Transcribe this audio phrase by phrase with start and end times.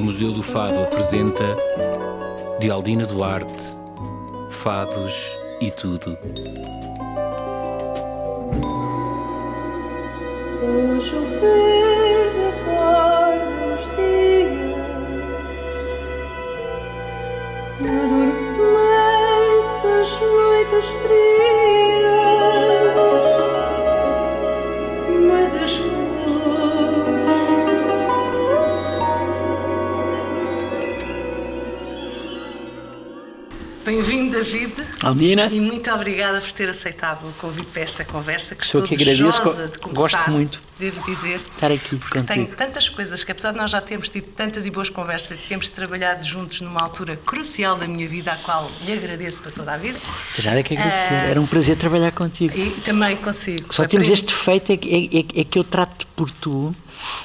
[0.00, 1.44] O Museu do Fado apresenta
[2.58, 3.76] de Aldina Duarte,
[4.48, 5.12] Fados
[5.60, 6.16] e tudo.
[10.62, 14.80] O chover da cor dos dias
[17.78, 21.29] Na dormências noites frias
[34.30, 34.72] David.
[35.02, 38.96] Aldina, E muito obrigada por ter aceitado o convite para esta conversa, que Sou estou
[38.96, 40.60] que agradeço, de começar, gosto muito.
[40.78, 41.36] devo dizer.
[41.54, 42.24] estar aqui contigo.
[42.26, 45.68] tenho tantas coisas que, apesar de nós já termos tido tantas e boas conversas, temos
[45.68, 49.76] trabalhado juntos numa altura crucial da minha vida, à qual lhe agradeço para toda a
[49.76, 49.98] vida.
[50.38, 51.12] Já é que agradecer.
[51.14, 52.58] Ah, Era um prazer trabalhar contigo.
[52.58, 53.72] E também consigo.
[53.74, 56.74] Só temos este defeito é, que- é- é- é que eu trato por tu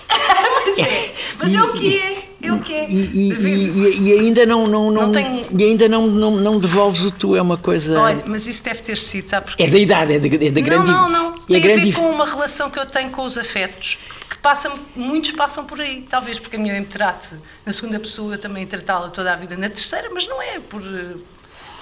[0.65, 4.67] Pois é, mas é o que é, o que e, e- e- e ainda não,
[4.67, 7.35] não, não, Não tenho- e ainda não, não, não devolves o tu.
[7.35, 7.99] É uma coisa.
[7.99, 9.63] Olha, mas isso deve ter sido, sabe porquê?
[9.63, 10.91] é da idade, é da, é da grande.
[10.91, 11.35] Não, não, não.
[11.35, 13.97] É Tem a grande ver dif- com uma relação que eu tenho com os afetos,
[14.29, 16.05] que passa, muitos passam por aí.
[16.09, 17.29] Talvez porque a minha mãe me trate
[17.65, 20.81] na segunda pessoa, eu também tratá-la toda a vida na terceira, mas não é por...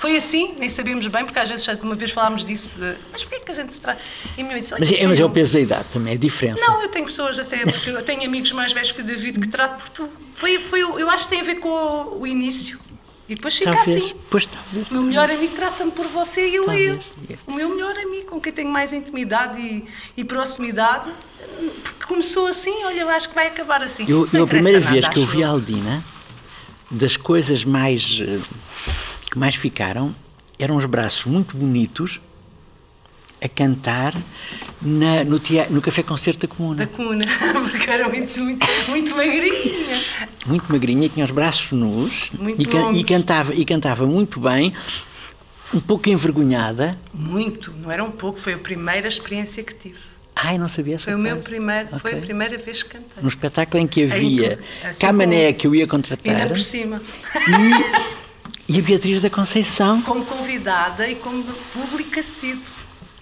[0.04, 2.70] Foi assim, nem sabíamos bem, porque às vezes, uma vez falámos disso,
[3.10, 4.02] mas porquê é que a gente se trata?
[4.38, 6.62] E minha disse, Mas, é, mas é o peso da idade também, é diferença.
[6.68, 9.48] Não, eu tenho pessoas até, porque eu tenho amigos mais velhos que o David que
[9.48, 10.10] trato por tu.
[10.36, 12.78] Foi, foi, eu acho que tem a ver com o, o início.
[13.30, 14.04] E depois fica talvez.
[14.04, 14.16] assim.
[14.30, 14.92] Pois talvez.
[14.92, 17.00] O meu melhor amigo trata-me por você e eu a ele.
[17.00, 17.40] Talvez.
[17.48, 19.86] O meu melhor amigo, com quem tenho mais intimidade e,
[20.18, 21.10] e proximidade,
[21.82, 24.04] porque começou assim, olha, eu acho que vai acabar assim.
[24.06, 26.04] Eu, eu a primeira interessa vez nada, que eu vi a Aldina,
[26.92, 28.40] das coisas mais eh,
[29.34, 30.16] que mais ficaram,
[30.60, 32.22] eram os braços muito bonitos
[33.42, 34.14] a cantar
[34.80, 37.26] na- no, no Café Concerto da Da Comuna.
[37.72, 40.02] porque era muito, muito, muito magrinha.
[40.46, 44.72] Muito magrinha, tinha os braços nus e, can- e cantava, e cantava muito bem,
[45.74, 46.96] um pouco envergonhada.
[47.12, 49.98] Muito, não era um pouco, foi a primeira experiência que tive.
[50.36, 53.22] Ai, não sabia essa Foi, o meu primeiro, foi a primeira vez que cantei.
[53.22, 57.02] Num espetáculo em que havia Em- assim Camané, que eu ia contratar, por cima.
[57.36, 58.14] e
[58.70, 60.02] a Beatriz da Conceição.
[60.02, 61.44] como convidada e como
[61.74, 62.64] público assíduo.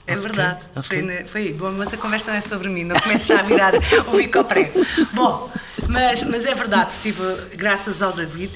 [0.07, 0.63] É Ok, verdade.
[0.75, 1.03] ok.
[1.03, 1.53] Foi, foi aí.
[1.53, 4.39] Bom, mas a conversa não é sobre mim, não comece já a virar o bico
[4.39, 4.85] ao prego.
[5.13, 5.49] Bom,
[5.87, 7.21] mas, mas é verdade, tive,
[7.55, 8.51] graças ao David,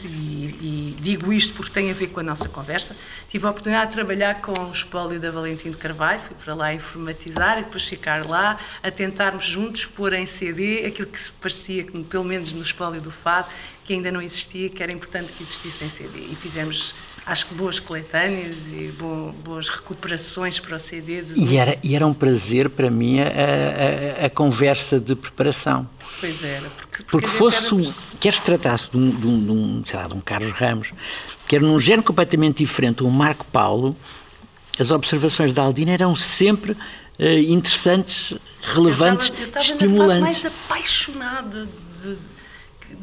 [0.65, 2.97] e, digo isto porque tem a ver com a nossa conversa,
[3.29, 6.73] tive a oportunidade de trabalhar com o espólio da Valentim de Carvalho, fui para lá
[6.73, 12.03] informatizar e depois ficar lá a tentarmos juntos pôr em CD aquilo que parecia, que,
[12.05, 13.47] pelo menos no espólio do Fado,
[13.83, 16.19] que ainda não existia, que era importante que existisse em CD.
[16.31, 21.21] E fizemos, acho que, boas coletâneas e bo- boas recuperações para o CD.
[21.23, 23.27] De E era, e era um prazer para mim a,
[24.23, 25.89] a- a conversa de preparação.
[26.19, 26.69] Pois era.
[26.69, 29.99] Porque, Porque gente fosse, era- quer se tratasse de um, de, um, de um, sei
[29.99, 30.91] lá, de um Carlos Ramos,
[31.47, 33.95] quer num género completamente diferente, um Marco Paulo,
[34.79, 36.75] as observações da Aldina eram sempre
[37.17, 40.19] eh, interessantes, relevantes, eu estava, eu estava estimulantes.
[40.37, 41.67] fase mais apaixonada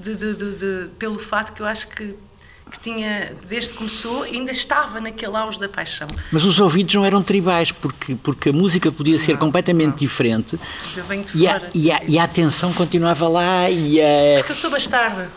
[0.02, 2.14] de- de- de- pelo fato que eu acho que,
[2.72, 6.08] que tinha, desde que começou, ainda estava naquele auge da paixão.
[6.32, 10.96] Mas os ouvidos não eram tribais, porque, porque a música podia ser completamente diferente Mas
[10.96, 11.70] eu venho de e a, fora.
[11.74, 15.30] e, a, e a atenção continuava lá e a, Porque eu sou bastarda.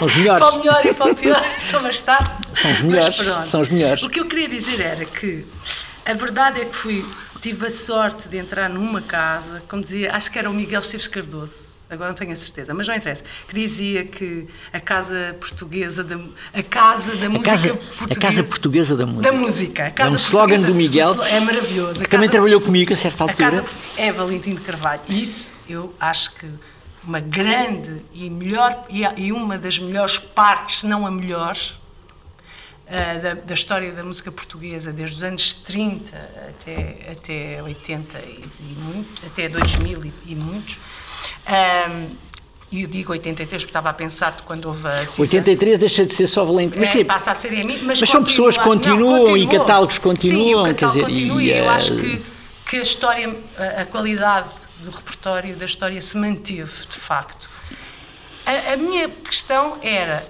[0.00, 0.46] os melhores.
[0.46, 2.30] Para o melhor e para o pior, sou bastarda.
[2.54, 3.16] São os melhores,
[3.46, 4.02] são os melhores.
[4.02, 5.44] O que eu queria dizer era que
[6.04, 7.04] a verdade é que fui,
[7.40, 11.06] tive a sorte de entrar numa casa, como dizia, acho que era o Miguel Esteves
[11.08, 16.02] Cardoso, agora não tenho a certeza, mas não interessa, que dizia que a casa portuguesa
[16.02, 16.18] da,
[16.52, 19.30] a casa da A música casa, a portuguesa, casa portuguesa da música.
[19.32, 19.82] da música.
[19.96, 21.22] A É um slogan do Miguel.
[21.24, 22.00] É maravilhoso.
[22.00, 23.78] A que também trabalhou comigo a certa a casa altura.
[23.96, 25.00] é Valentim de Carvalho.
[25.08, 26.46] Isso eu acho que
[27.04, 31.56] uma grande e melhor e a- e uma das melhores partes, se não a melhor,
[32.88, 36.16] ah, da, da história da música portuguesa, desde os anos 30
[36.50, 40.78] até, até 80 e, muito, até 2000 e, e muitos.
[41.46, 42.08] Ahm,
[42.70, 45.22] e eu digo 83 porque estava a pensar de quando houve a cisão.
[45.22, 46.78] 83 deixa de ser só Valentim.
[46.80, 49.36] Mas É, que- passa a ser em mim, mas, Mas são pessoas que continuam não,
[49.36, 52.22] e catálogos continuam, Sim, o quer catálogo dizer, continua e, e, eu eh, acho que,
[52.68, 54.48] que a história, a, a qualidade
[54.80, 57.48] do repertório da história se manteve, de facto.
[58.44, 60.26] A, a minha questão era,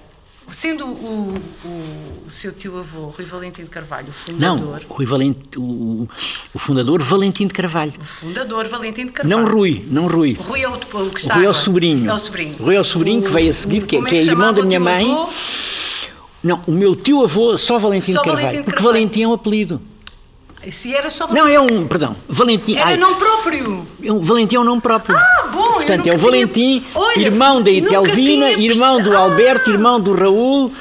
[0.53, 1.35] sendo o,
[1.65, 6.09] o, seu tio-avô, Rui Valentim de Carvalho, o Não, fundador, Rui Valent, o,
[6.55, 7.95] o fundador Valentim de Carvalho.
[8.01, 9.37] o fundador Valentim de Carvalho.
[9.45, 10.37] Não Rui, não Rui.
[10.39, 12.11] O Rui é o, o que está Rui é o sobrinho.
[12.11, 12.57] É o sobrinho.
[12.59, 14.63] Rui é o sobrinho que veio a seguir, que é- como que é irmão da
[14.63, 15.05] minha mãe.
[15.05, 15.33] tio-avô?
[16.43, 18.47] Não, o meu tio-avô, só Valentim Só de Carvalho.
[18.47, 18.95] Valentim de porque Carvalho.
[18.95, 19.81] Valentim é um apelido.
[20.73, 22.75] Se era só Não, é um, perdão, Valentim.
[22.77, 23.87] Era ai, nome próprio.
[24.03, 25.17] é um- Valentim é um nome próprio.
[25.17, 29.73] Ah, bom, Portanto, é o Valentim, tinha- Olha, irmão da Itelvina, irmão do Alberto, Ah!
[29.73, 30.73] irmão do Raul,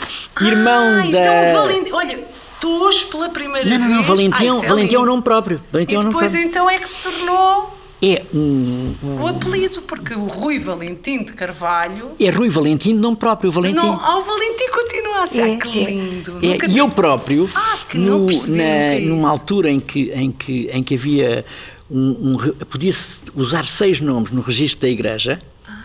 [0.41, 1.07] irmão ah, da.
[1.07, 3.89] Então, Valentim, olha, estou hoje pela primeira Não, vez.
[3.89, 5.61] não, não, Valentim, Ah, é isso é Valentim é um nome próprio.
[5.71, 6.49] Valentim E é um nome depois próprio.
[6.49, 11.33] então é que se tornou É um, um- o apelido, porque o Rui Valentim de
[11.33, 12.11] Carvalho.
[12.19, 13.77] é Rui Valentim nome próprio, Valentim.
[13.77, 15.41] Não, ao Valentim continua a ser.
[15.41, 16.37] É, ah, que é, lindo.
[16.41, 16.47] é.
[16.49, 20.69] Nunca E eu próprio, Ah, que não no- na- numa altura em que, em que,
[20.71, 21.43] em que havia
[21.89, 25.83] um, um podia-se usar seis nomes no registro da igreja, Ah.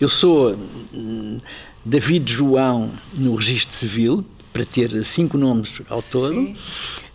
[0.00, 0.56] eu sou
[0.94, 1.38] hum,
[1.84, 6.56] David João no registro civil, para ter cinco nomes ao todo, Sim.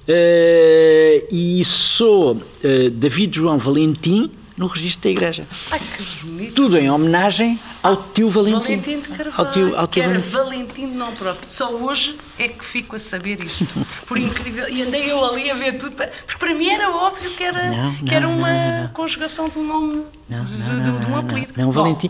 [0.08, 5.48] Eh, e sou eh, David João Valentim no registro da igreja.
[5.70, 6.54] Ai, que bonito.
[6.54, 8.60] Tudo em homenagem ao tio Valentim.
[8.78, 10.88] Valentim de Carvalho, Ao tio, ao que tio era Valentim.
[10.90, 11.50] De não próprio.
[11.50, 13.66] Só hoje é que fico a saber isto.
[14.06, 14.68] Por incrível.
[14.70, 15.94] E andei eu ali a ver tudo.
[15.96, 18.88] Porque para mim era óbvio que era, Não, que era não, uma não, não, não.
[18.90, 21.54] conjugação de um nome, Não, de, não, de- não, de um não, apelido.
[21.58, 22.10] Não, Valentim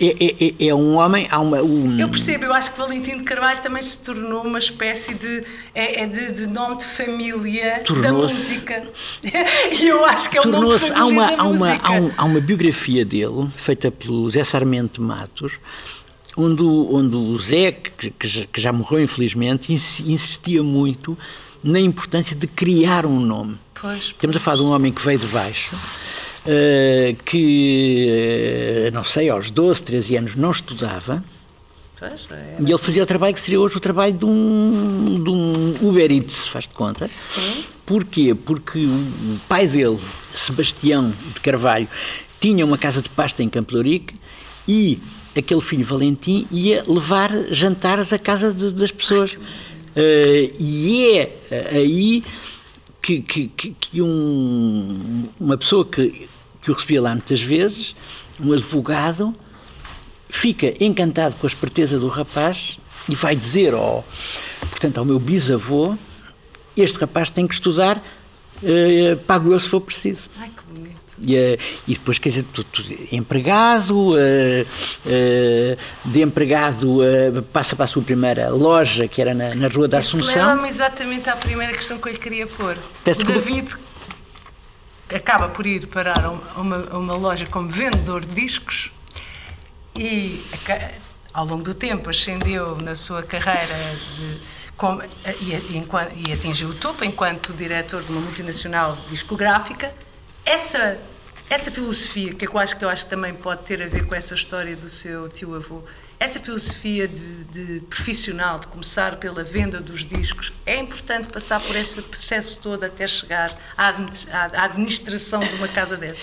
[0.00, 1.62] é, é- é- é um homem, há uma.
[1.62, 5.44] um- Eu percebo, eu acho que Valentim de Carvalho também se tornou uma espécie de,
[5.74, 8.82] é, é de, de nome de família da música.
[9.72, 12.10] E eu acho que é o nome de família Há uma, há, uma, há, um-
[12.16, 15.52] há uma biografia dele, feita pelo Zé Sarmento Matos,
[16.36, 21.16] onde, o- onde o Zé, que, que já, morreu infelizmente, ins- insistia muito
[21.62, 23.56] na importância de criar um nome.
[23.80, 25.76] Pois, Estamos a falar de um homem que veio de baixo,
[26.46, 28.06] eh, que,
[28.86, 31.22] eh, não sei, aos 12, 13 anos não estudava,
[32.00, 32.56] é.
[32.60, 36.10] e ele fazia o trabalho que seria hoje o trabalho de um, de um Uber
[36.10, 37.06] Eats, faz de conta.
[37.06, 37.64] Sim.
[37.86, 38.34] Porquê?
[38.34, 39.98] Porque o pai dele,
[40.34, 41.86] Sebastião de Carvalho,
[42.40, 44.14] tinha uma casa de pasta em Campo de Ourique
[44.66, 44.98] e
[45.36, 49.36] aquele filho Valentim ia levar jantares à casa de- das pessoas.
[49.96, 52.24] Eh, e é eh, aí
[53.00, 56.28] que, que- que- um- uma pessoa que,
[56.62, 57.94] que o recebia lá muitas vezes,
[58.40, 59.34] um advogado,
[60.30, 62.78] fica encantado com a esperteza do rapaz
[63.08, 64.04] e vai dizer ao,
[64.70, 65.96] portanto, ao meu bisavô
[66.76, 68.02] este rapaz tem que estudar,
[68.62, 70.22] eh, pago eu se for preciso.
[70.38, 70.50] Ai.
[71.20, 72.82] E, eh, e depois, quer dizer, tu, tu-
[73.12, 74.64] empregado, eh,
[75.06, 76.98] eh, de empregado
[77.52, 80.46] passa para a sua primeira loja, que era na, na Rua da Isso Assunção.
[80.48, 82.76] leva-me exatamente à primeira questão que eu lhe queria pôr.
[83.04, 83.24] Peço o.
[83.24, 83.74] David
[85.14, 86.30] acaba por ir parar a
[86.60, 88.90] uma, a uma- loja como vendedor de discos
[89.94, 90.42] e
[91.34, 94.40] ao longo do tempo ascendeu na sua carreira de,
[95.42, 95.84] e, e
[96.26, 99.92] e atingiu o topo enquanto diretor de uma multinacional discográfica.
[100.44, 100.98] Essa,
[101.48, 104.14] essa filosofia, que eu acho que eu acho que também pode ter a ver com
[104.14, 105.82] essa história do seu tio-avô,
[106.18, 111.74] essa filosofia de, de profissional, de começar pela venda dos discos, é importante passar por
[111.74, 116.20] esse processo todo até chegar à admi- à administração de uma casa dessa?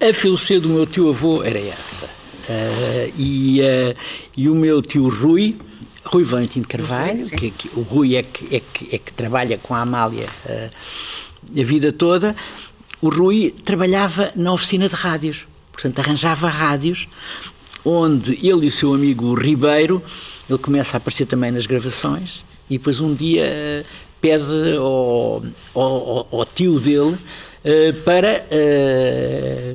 [0.00, 2.08] A filosofia do meu tio-avô era essa.
[2.48, 3.94] Eh, e, eh,
[4.36, 5.58] e o meu tio Rui,
[6.04, 7.36] Rui Valentim de Carvalho, sim.
[7.36, 10.70] que, que- o Rui é que, é, que, é que trabalha com a Amália eh,
[11.58, 12.34] a vida toda,
[13.02, 15.46] o Rui trabalhava na oficina de rádios.
[15.72, 17.08] Portanto, arranjava rádios
[17.84, 20.02] onde ele e o seu amigo Ribeiro,
[20.48, 23.84] ele começa a aparecer também nas gravações, e depois um dia eh,
[24.20, 25.42] pede ao,
[25.74, 27.16] ao, ao- tio dele
[27.64, 29.74] eh, para eh,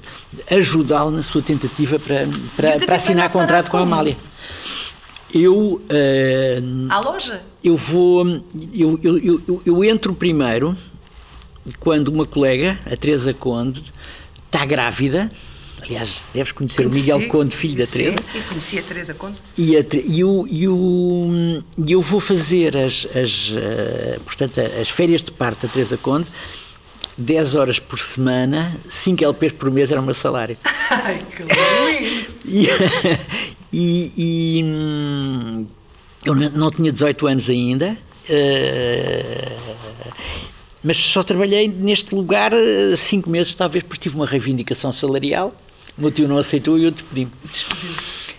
[0.51, 3.81] ajudá-lo na sua tentativa para, para, para assinar contrato com a?
[3.81, 4.15] Amália.
[5.33, 7.41] Eu, eh, À loja?
[7.63, 8.23] eu vou,
[8.71, 10.77] eu, eu- eu, eu entro primeiro
[11.79, 13.83] quando uma colega, a Teresa Conde,
[14.45, 15.31] está grávida.
[15.81, 18.17] Aliás, deves conhecer o Miguel Conheci, Conde, filho da Teresa.
[18.33, 19.37] E conheci a Teresa Conde.
[19.57, 24.89] E, a e o- e o- e eu vou fazer as, as, eh, portanto, as
[24.89, 26.25] férias de parte da Teresa Conde,
[27.17, 30.57] 10 horas por semana, 5 LPs por mês era o meu salário.
[30.89, 32.35] Ai, que lindo!
[32.47, 32.69] E,
[33.73, 34.13] e-
[34.59, 35.65] e, hum,
[36.23, 37.97] eu não, tinha 18 anos ainda,
[38.29, 39.51] eh,
[40.85, 42.51] mas só trabalhei neste lugar
[42.95, 45.53] 5 meses, talvez porque tive uma reivindicação salarial.
[45.97, 47.31] O meu tio não aceitou e eu despedi-me.
[47.43, 48.35] Despediu-se.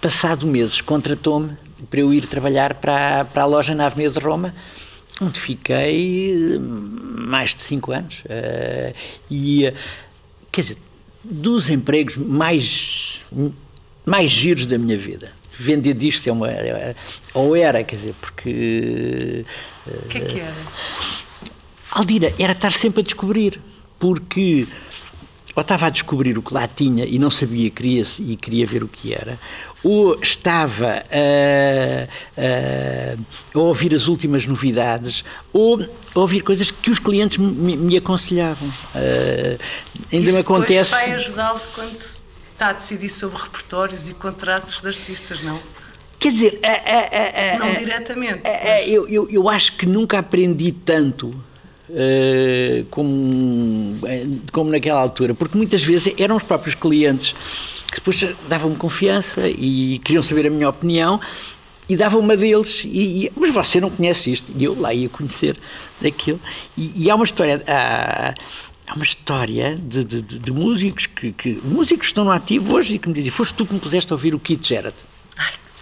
[0.00, 1.56] Passado meses, contratou-me
[1.88, 4.54] para eu ir trabalhar para, a- para a loja na Avenida de Roma,
[5.20, 8.20] onde fiquei eh, mais de cinco anos.
[8.28, 8.94] Eh,
[9.30, 9.74] e, eh,
[10.52, 10.76] quer dizer,
[11.24, 13.20] dos empregos mais,
[14.04, 15.32] mais giros da minha vida.
[15.58, 16.48] Vender discos é uma.
[16.50, 16.94] é-
[17.34, 19.44] Ou era, quer dizer, porque.
[19.86, 20.54] O que é que era?
[21.90, 23.60] Aldira, era estar sempre a descobrir,
[23.98, 24.66] porque
[25.58, 28.84] ou estava a descobrir o que lá tinha e não sabia queria, e queria ver
[28.84, 29.40] o que era,
[29.82, 33.16] ou estava a, a,
[33.54, 35.80] a ouvir as últimas novidades, ou
[36.14, 38.68] a ouvir coisas que os clientes me, me aconselhavam.
[38.68, 39.58] Uh,
[40.12, 40.92] ainda Isso me acontece.
[40.92, 45.60] vai ajudá-lo quando está a decidir sobre repertórios e contratos de artistas, não?
[46.20, 48.42] Quer dizer, a, não diretamente.
[48.86, 51.34] Eu, eu, eu acho que nunca aprendi tanto
[52.90, 53.96] como,
[54.52, 57.34] como naquela altura, porque muitas vezes eram os próprios clientes
[57.90, 61.20] que depois davam-me confiança e queriam saber a minha opinião
[61.88, 65.08] e davam uma deles, e, e, mas você não conhece isto, e eu lá ia
[65.08, 65.56] conhecer
[66.00, 66.38] daquilo.
[66.76, 67.62] E, e há uma história.
[67.66, 68.34] Há,
[68.86, 72.94] há uma história de, de, de, músicos que, que, músicos que estão no ativo hoje
[72.94, 74.96] e que me dizem: Foste tu que me puseste a ouvir o Keith Jarrett?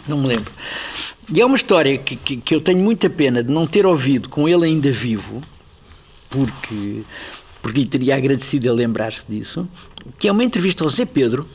[0.06, 0.52] Não me lembro.
[1.28, 4.28] E é uma história que, que, que eu tenho muita pena de não ter ouvido
[4.28, 5.42] com ele ainda vivo,
[6.30, 7.02] porque,
[7.62, 9.68] porque lhe teria agradecido a lembrar-se disso,
[10.18, 11.47] que é uma entrevista ao Zé Pedro,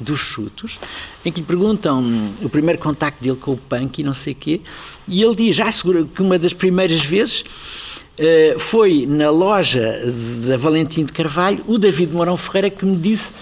[0.00, 0.78] dos chutos,
[1.24, 4.60] em que lhe perguntam o primeiro contacto dele com o punk e não sei quê,
[5.06, 10.00] e ele diz, já segura que uma das primeiras vezes uh, foi na loja
[10.46, 13.32] da Valentim de Carvalho o David Mourão Ferreira que me disse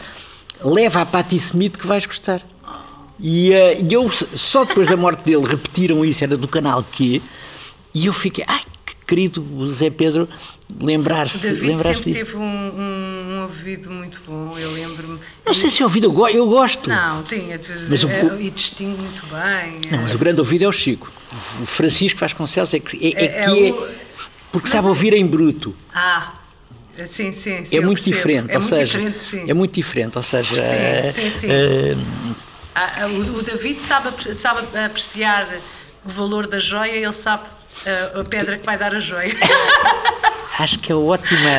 [0.63, 2.43] leva a Patti Smith que vais gostar.
[3.21, 7.21] E uh, eu, só depois da morte dele, repetiram isso, era do canal Q,
[7.95, 8.63] e eu fiquei, ai,
[9.07, 10.29] querido Zé Pedro,
[10.81, 11.53] lembrar-se.
[11.53, 15.19] Lembrar sempre teve um, um, um, ouvido muito bom, eu lembro-me.
[15.45, 16.89] Não sei se é ouvido, eu, go eu gosto.
[16.91, 17.59] Não, tinha,
[17.89, 19.81] mas o, é, e distingue muito bem.
[19.91, 21.11] Não, mas o grande ouvido é o Chico.
[21.63, 23.95] O Francisco Vasconcelos é que é, é, é que é,
[24.51, 25.75] porque sabe ouvir em bruto.
[25.95, 26.33] Ah.
[27.07, 28.17] Sim, sim, sim É muito percebo.
[28.17, 29.51] diferente, é ou muito seja, diferente, sim.
[29.51, 30.55] é muito diferente, ou seja,
[31.13, 31.47] sim, sim, sim.
[31.47, 32.35] Uh,
[32.75, 35.47] ah, o, o, David sabe, sabe apreciar
[36.03, 37.47] o valor da joia, ele sabe
[37.85, 39.35] uh, a pedra que vai dar a joia.
[40.59, 41.51] Acho que é ótima.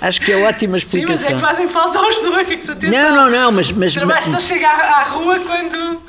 [0.00, 1.16] Acho que é ótima explicação.
[1.16, 2.68] Sim, mas é que fazem falta aos dois.
[2.68, 2.90] Atenção.
[2.90, 3.72] Não, não, não, mas.
[3.72, 6.00] mas o trabalho só chega à, à rua quando.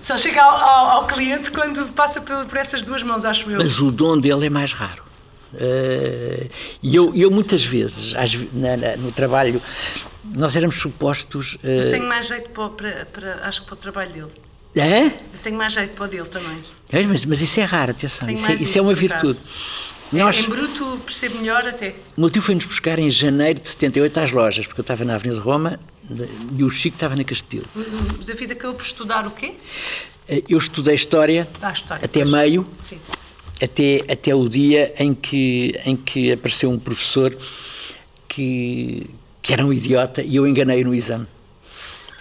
[0.00, 3.58] Só chega ao, ao, ao, cliente quando passa por, por, essas duas mãos, acho eu.
[3.58, 5.02] Mas o dom dele é mais raro.
[5.54, 6.50] Uh,
[6.82, 9.60] e eu, eu muitas vezes, às, na, na, no trabalho,
[10.24, 11.54] nós éramos supostos.
[11.56, 14.51] Uh, eu tenho mais jeito para, para, para, acho que para o trabalho dele.
[14.74, 15.06] É?
[15.06, 16.62] Eu tenho mais jeito para o dele também.
[16.90, 18.30] É, mas, mas isso é raro, atenção.
[18.30, 19.38] Isso é, isso é, uma virtude.
[20.12, 21.94] Nós, em bruto percebo melhor até.
[22.16, 25.14] O meu tio foi-nos buscar em janeiro de 78 às lojas, porque eu estava na
[25.14, 25.80] Avenida de Roma
[26.56, 27.64] e o Chico estava na Castelo.
[27.74, 29.54] O David acabou por estudar o quê?
[30.48, 32.30] Eu estudei História, ah, história até pois.
[32.30, 32.98] meio, Sim.
[33.60, 37.36] Até, até o dia em que, em que apareceu um professor
[38.28, 39.08] que,
[39.40, 41.26] que era um idiota e eu enganei no exame.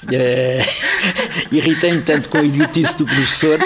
[0.03, 3.60] Uh, Irritei-me tanto com a idiotice do professor.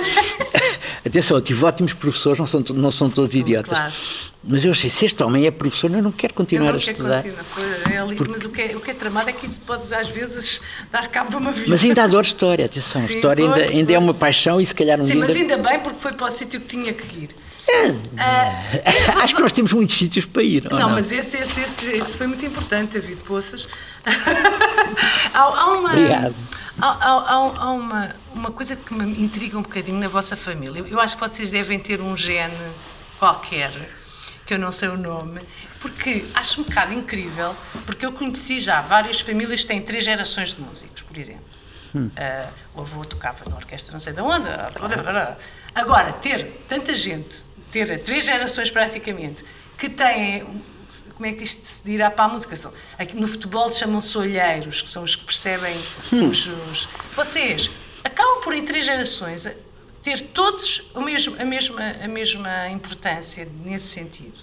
[1.06, 3.70] Atenção, eu tive ótimos professores, não são, não são todos idiotas.
[3.70, 3.94] Claro.
[4.48, 7.24] Mas eu achei, se este homem é professor, eu não quero continuar não a estudar.
[7.24, 8.06] Continua.
[8.16, 8.32] Porque...
[8.32, 10.62] Mas o que, é, o que é tramado é que isso pode, às vezes,
[10.92, 11.66] dar cabo de uma vida.
[11.68, 13.02] Mas ainda adoro história, atenção.
[13.08, 15.22] Sim, história pode, ainda, ainda é uma paixão e se calhar um Sim, dia.
[15.22, 17.30] mas ainda bem porque foi para o sítio que tinha que ir.
[17.68, 20.70] É, uh, acho que nós temos muitos sítios para ir.
[20.70, 23.68] Não, não, mas esse, esse, esse, esse foi muito importante, David Poças.
[25.34, 26.36] há, há, uma, Obrigado.
[26.80, 30.86] Há, há, há, uma, uma coisa que me intriga um bocadinho na vossa família.
[30.88, 32.54] Eu acho que vocês devem ter um gene
[33.18, 33.72] qualquer,
[34.46, 35.42] que eu não sei o nome,
[35.80, 37.56] porque acho um bocado incrível,
[37.86, 41.56] porque eu conheci já várias famílias que têm três gerações de músicos, por exemplo.
[41.96, 42.08] Hum.
[42.08, 44.50] Uh, o avô tocava na orquestra não sei de onde.
[45.74, 47.45] Agora, ter tanta gente,
[47.84, 49.44] ter três gerações praticamente,
[49.78, 50.46] que têm
[51.14, 52.56] como é que isto se dirá para a música?
[53.14, 55.76] No futebol chamam-se olheiros, que são os que percebem
[56.12, 56.30] hum.
[56.30, 57.70] os, os, Vocês
[58.04, 59.48] acabam por, em três gerações,
[60.02, 64.36] ter todos a mesma, a mesma, a mesma importância nesse sentido.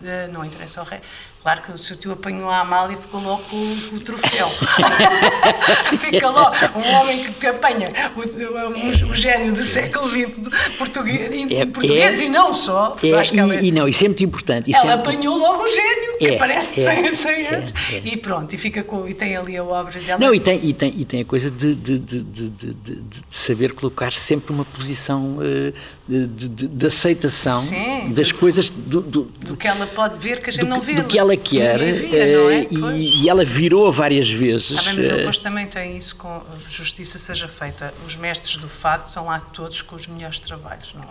[0.00, 1.00] Uh, não interessa ao rei.
[1.46, 3.56] Claro que o seu tio apanhou a Amália e ficou logo com,
[3.94, 4.50] o, troféu.
[5.96, 7.86] Fica logo um homem que te apanha
[8.16, 12.96] o, o, o gênio do século XX português, é, português é, e não só.
[13.00, 14.74] É, e, ela, e, não, isso é muito importante.
[14.74, 17.72] ela é, apanhou logo o gênio, que é, parece é, 100, 100 anos.
[17.92, 20.18] é, E pronto, e, fica com, e tem ali a obra dela.
[20.18, 23.00] Não, e tem, e tem, e tem a coisa de, de, de, de,
[23.30, 25.72] saber colocar sempre uma posição uh,
[26.08, 30.52] de, aceitação Sim, das do, coisa do, do, do, que ela pode ver que a
[30.52, 30.94] gente do, não vê.
[30.94, 31.78] Do que ela quer.
[31.78, 32.68] Via, é?
[32.70, 34.76] e, e, ela virou várias vezes.
[34.78, 37.92] Ah, bem, mas ele depois também tem isso com justiça seja feita.
[38.06, 40.94] Os mestres do fado são lá todos com os melhores trabalhos.
[40.94, 41.04] Não,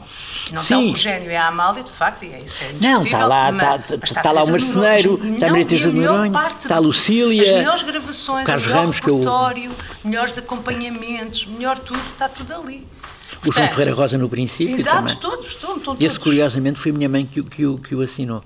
[0.51, 0.87] não Sim.
[0.87, 2.63] Está, o gênio é a Amália, de facto, e é isso.
[2.63, 5.91] É não, está lá, mas, está, está, está lá o Marceneiro, está a Maria Teresa
[5.91, 7.41] de Noronha, está a Lucília.
[7.41, 10.09] As melhores gravações, Carlos o melhor Ramos, repertório, eu...
[10.09, 12.87] melhores acompanhamentos, melhor tudo, está tudo ali.
[13.45, 15.15] O João Ferreira Rosa no princípio Exato, também.
[15.17, 16.01] todos, todos, todos.
[16.01, 18.43] Esse, curiosamente, foi a minha mãe que, que, que o assinou.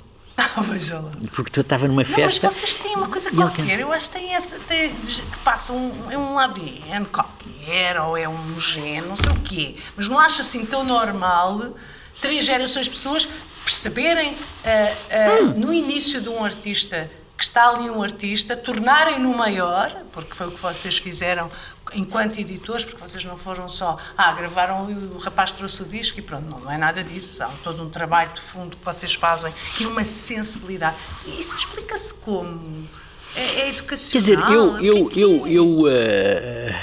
[0.55, 1.11] Ah, veja lá.
[1.35, 2.49] Porque eu estava numa Não, mas festa.
[2.49, 5.73] vocês têm uma coisa E ele qualquer, eu acho que tem essa, tem- que passa
[5.73, 10.17] um, é um AVN qualquer, ou é um gene, não sei o quê, mas não
[10.19, 11.75] acho assim tão normal
[12.21, 13.27] três gerações de pessoas
[13.65, 15.53] perceberem ah, ah, Hum.
[15.57, 20.51] no início de um artista que está ali um artista, tornarem-no maior, porque foi o
[20.51, 21.49] que vocês fizeram
[21.93, 26.19] enquanto editores, porque vocês não foram só, ah, gravaram ali, o rapaz trouxe o disco
[26.19, 29.13] e pronto, não, não é nada disso, há todo um trabalho de fundo que vocês
[29.13, 30.97] fazem e uma sensibilidade.
[31.25, 32.85] E isso explica-se como?
[33.33, 34.19] É, é Quer educacional?
[34.19, 34.79] dizer, eu.
[34.81, 35.51] Eu, é eu, é?
[35.51, 36.81] eu eh,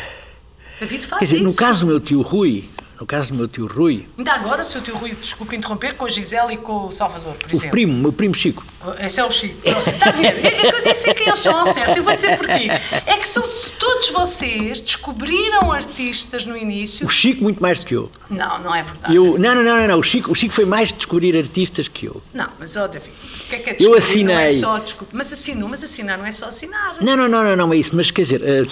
[0.80, 1.58] David faz quer dizer, no isso.
[1.58, 4.80] caso do meu tio Rui, no caso do meu tio Rui, Ainda agora, o seu
[4.80, 7.70] tio Rui, desculpe interromper, com a Gisele e com o Salvador, por o exemplo.
[7.70, 8.64] primo, meu primo Chico,
[9.00, 9.56] Esse é o Chico.
[9.66, 10.44] Está a ver?
[10.44, 11.96] É que eu disse que eles são certo.
[11.96, 12.68] Eu vou dizer porquê.
[13.06, 13.42] É que são,
[13.78, 17.06] todos vocês descobriram artistas no início.
[17.06, 18.10] o Chico muito mais do que eu.
[18.30, 19.14] Não, não é verdade.
[19.14, 19.98] Eu, não, não, não, não.
[19.98, 22.22] O, Chico, o Chico foi mais descobrir artistas que eu.
[22.32, 23.10] Não, mas ó, David,
[23.40, 24.24] o que é que é Eu descobrir?
[24.24, 24.60] Não é assinei.
[24.60, 25.16] só descobrir.
[25.16, 26.96] Mas assinou, mas assinar não é só assinar.
[27.00, 28.42] Não, não, não, não, não é isso, mas quer dizer.
[28.42, 28.62] eh,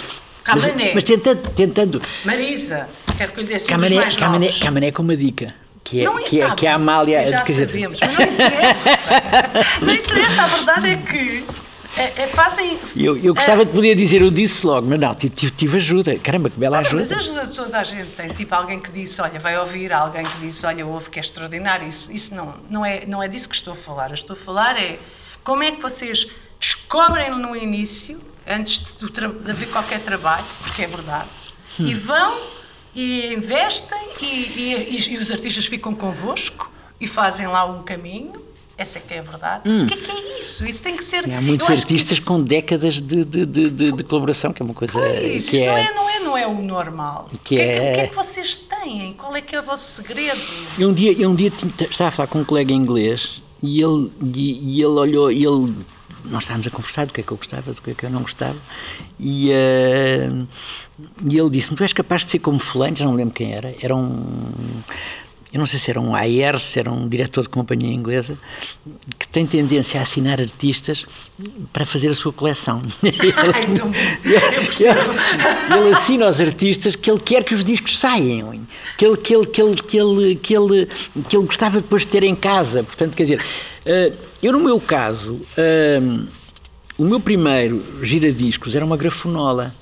[0.47, 0.91] mas, Camané.
[0.93, 4.61] mas tentando, tentando Marisa, quero que eu lhe dê assim Camané, mais Camané, novos.
[4.61, 5.53] Camané com uma dica.
[5.83, 7.25] Que é, Não que é, que é a Amália.
[7.25, 8.89] Já quer dizer, sabemos, mas não interessa.
[9.85, 11.45] não interessa, a verdade é que
[11.95, 12.77] é, é, fazem.
[12.95, 16.17] eu, eu gostava de poder dizer, eu disse logo, mas não, tive, tive- ajuda.
[16.17, 17.41] Caramba, que bela Olha, mas ajuda.
[17.41, 20.65] ajuda toda a gente tem, tipo alguém que disse, olha, vai ouvir, alguém que disse,
[20.65, 21.87] olha, ouve que é extraordinário.
[21.87, 24.09] Isso, isso não, não, é, não é disso que estou a falar.
[24.09, 24.99] Eu estou a falar é
[25.43, 26.27] como é que vocês
[26.59, 31.29] descobrem no início, antes de, de haver qualquer trabalho, porque é verdade,
[31.79, 32.54] e vão
[32.95, 38.43] e investem e, e- e- os artistas ficam convosco e fazem lá um caminho.
[38.77, 39.69] Essa é que é a verdade.
[39.69, 40.65] O que é que é isso?
[40.67, 41.23] Isso tem que ser.
[41.31, 44.99] Há muitos artistas isso- com décadas de, de, de, de- colaboração, que é uma coisa
[45.21, 45.83] Isso, que isso não, é.
[45.85, 47.29] é, não, é, não é o normal.
[47.31, 49.13] Que o, que é, que, é- o que é que vocês têm?
[49.13, 50.41] Qual é que é o vosso segredo?
[50.77, 51.53] Eu um dia, eu um dia
[51.89, 55.73] estava a falar com um colega inglês e ele, e, e ele olhou, e ele,
[56.25, 58.09] nós estávamos a conversar do que é que eu gostava, do que é que eu
[58.09, 58.57] não gostava,
[59.17, 60.29] e, eh,
[61.29, 63.53] e ele disse-me, tu és capaz de ser como fulano, já não me lembro quem
[63.53, 64.51] era, era um,
[65.55, 68.37] eu não sei se era um AR, se era um diretor de companhia inglesa,
[69.17, 71.05] que tem tendência a assinar artistas
[71.71, 72.81] para fazer a sua coleção.
[73.01, 73.89] Ai, então,
[74.65, 74.99] percebo.
[75.73, 78.59] ele assina aos artistas que ele quer que os discos saiam,
[78.97, 80.89] que ele, que ele, que ele, que ele, que ele,
[81.29, 82.83] que ele gostava depois de ter em casa.
[82.83, 83.45] Portanto, quer dizer,
[83.85, 84.11] eh,
[84.43, 86.01] eu no meu caso, eh,
[86.97, 89.73] o meu primeiro giradiscos era uma grafonola.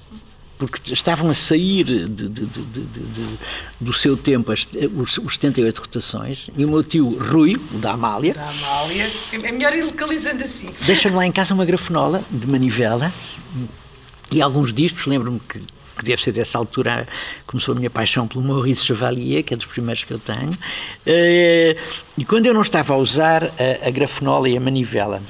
[0.67, 3.39] Porque estavam a sair de- de- de-
[3.80, 7.91] do seu tempo as- os, os 78 rotações e o meu tio Rui, o da
[7.91, 9.10] Amália, Da Amália.
[9.32, 10.69] É melhor ir localizando assim.
[10.86, 13.12] Deixa-me lá em casa uma grafonola de manivela
[14.32, 15.06] e alguns discos.
[15.06, 17.08] Lembro-me que, que deve ser dessa altura
[17.45, 20.52] começou a minha paixão pelo Maurice Chevalier, que é dos primeiros que eu tenho.
[21.06, 21.76] Eh,
[22.17, 25.21] E quando eu não estava a usar a, a grafonola e a manivela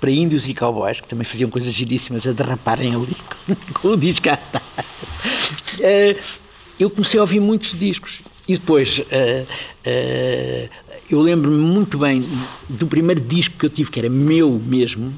[0.00, 3.16] para índios e cowboys, que também faziam coisas giríssimas a derraparem ali
[3.74, 4.62] com o disco a andar,
[5.80, 6.16] eh,
[6.78, 8.22] eu comecei a ouvir muitos discos.
[8.46, 9.44] E depois, eh,
[9.84, 10.68] eh,
[11.10, 12.26] eu lembro-me muito bem
[12.68, 15.12] do primeiro disco que eu tive, que era meu mesmo,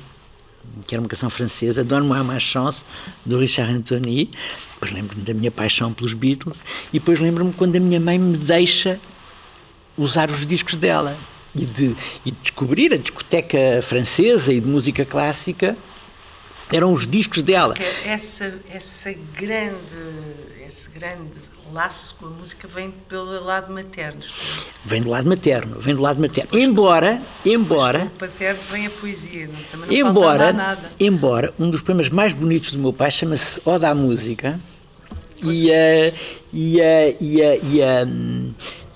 [0.86, 2.84] que era uma canção francesa, Donne-moi ma chance,
[3.24, 4.30] do Richard Anthony.
[4.74, 6.64] Depois lembro-me da minha paixão pelos Beatles.
[6.92, 8.98] E depois lembro-me quando a minha mãe me deixa
[9.96, 11.16] usar os discos dela
[11.54, 15.76] e de, e de descobrir a discoteca francesa e de música clássica.
[16.72, 17.74] Eram os discos dela.
[18.04, 19.74] Essa, essa grande,
[20.64, 21.32] esse grande
[21.72, 24.20] laço com a música vem pelo lado materno.
[24.22, 24.70] é.
[24.84, 26.58] Vem do lado materno, vem do lado materno.
[26.58, 29.46] Embora, embora, Pelo paterno vem a poesia.
[29.46, 30.90] Não, também não embora, nada.
[30.98, 34.58] embora um dos poemas mais bonitos do meu pai chama-se Oda à Música
[35.42, 36.12] e a,
[36.52, 38.06] e a, e a, e a,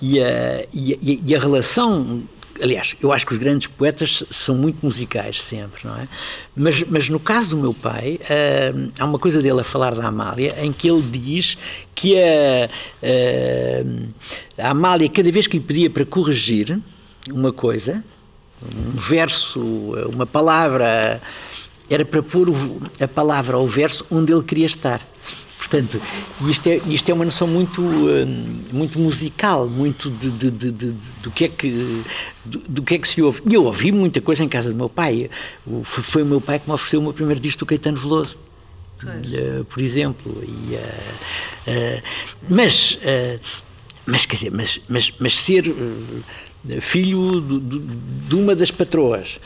[0.01, 2.23] e a, e a, e a relação
[2.61, 6.07] aliás, eu acho que os grandes poetas são muito musicais sempre, não é?
[6.55, 10.07] Mas, mas no caso do meu pai, ah, há uma coisa dele a falar da
[10.07, 11.57] Amália em que ele diz
[11.93, 12.69] que a,
[14.61, 16.79] a, a Amália, cada vez que lhe pedia para corrigir
[17.31, 18.03] uma coisa,
[18.63, 19.61] um verso,
[20.13, 21.21] uma palavra,
[21.89, 22.49] era para pôr
[22.99, 25.01] a palavra ou o verso onde ele queria estar.
[25.67, 25.99] Portanto,
[26.47, 30.95] isto é, isto é uma noção muito, hum, muito musical, muito de, de- de- de-
[31.23, 32.03] do, que é que,
[32.45, 33.41] do, do que é que se ouve.
[33.49, 35.29] E eu ouvi muita coisa em casa do meu pai.
[35.83, 38.37] Foi, o meu pai que me ofereceu o meu primeiro disco do Caetano Veloso.
[39.33, 40.43] Eh, por exemplo.
[40.47, 40.99] E, eh,
[41.67, 42.03] eh,
[42.47, 43.39] mas, eh,
[44.05, 45.63] mas, quer dizer, mas, mas, mas ser
[46.79, 49.39] filho do- do- de uma das patroas,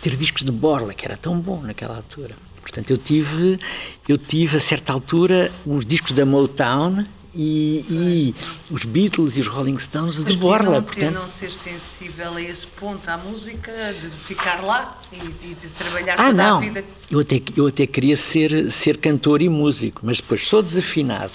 [0.00, 2.36] ter discos de Borla, que era tão bom naquela altura.
[2.66, 3.60] Portanto, eu tive,
[4.08, 8.34] eu tive a certa altura os discos da Motown e, e
[8.68, 10.76] os Beatles e os Rolling Stones Mas de borla.
[10.76, 15.16] não, Portanto, não ser sensível a esse ponto à música, de ficar lá e,
[15.50, 16.56] e de trabalhar ah, toda não.
[16.56, 16.84] a vida.
[17.08, 21.34] Eu até, eu até queria ser, ser cantor e músico, mas depois sou desafinado.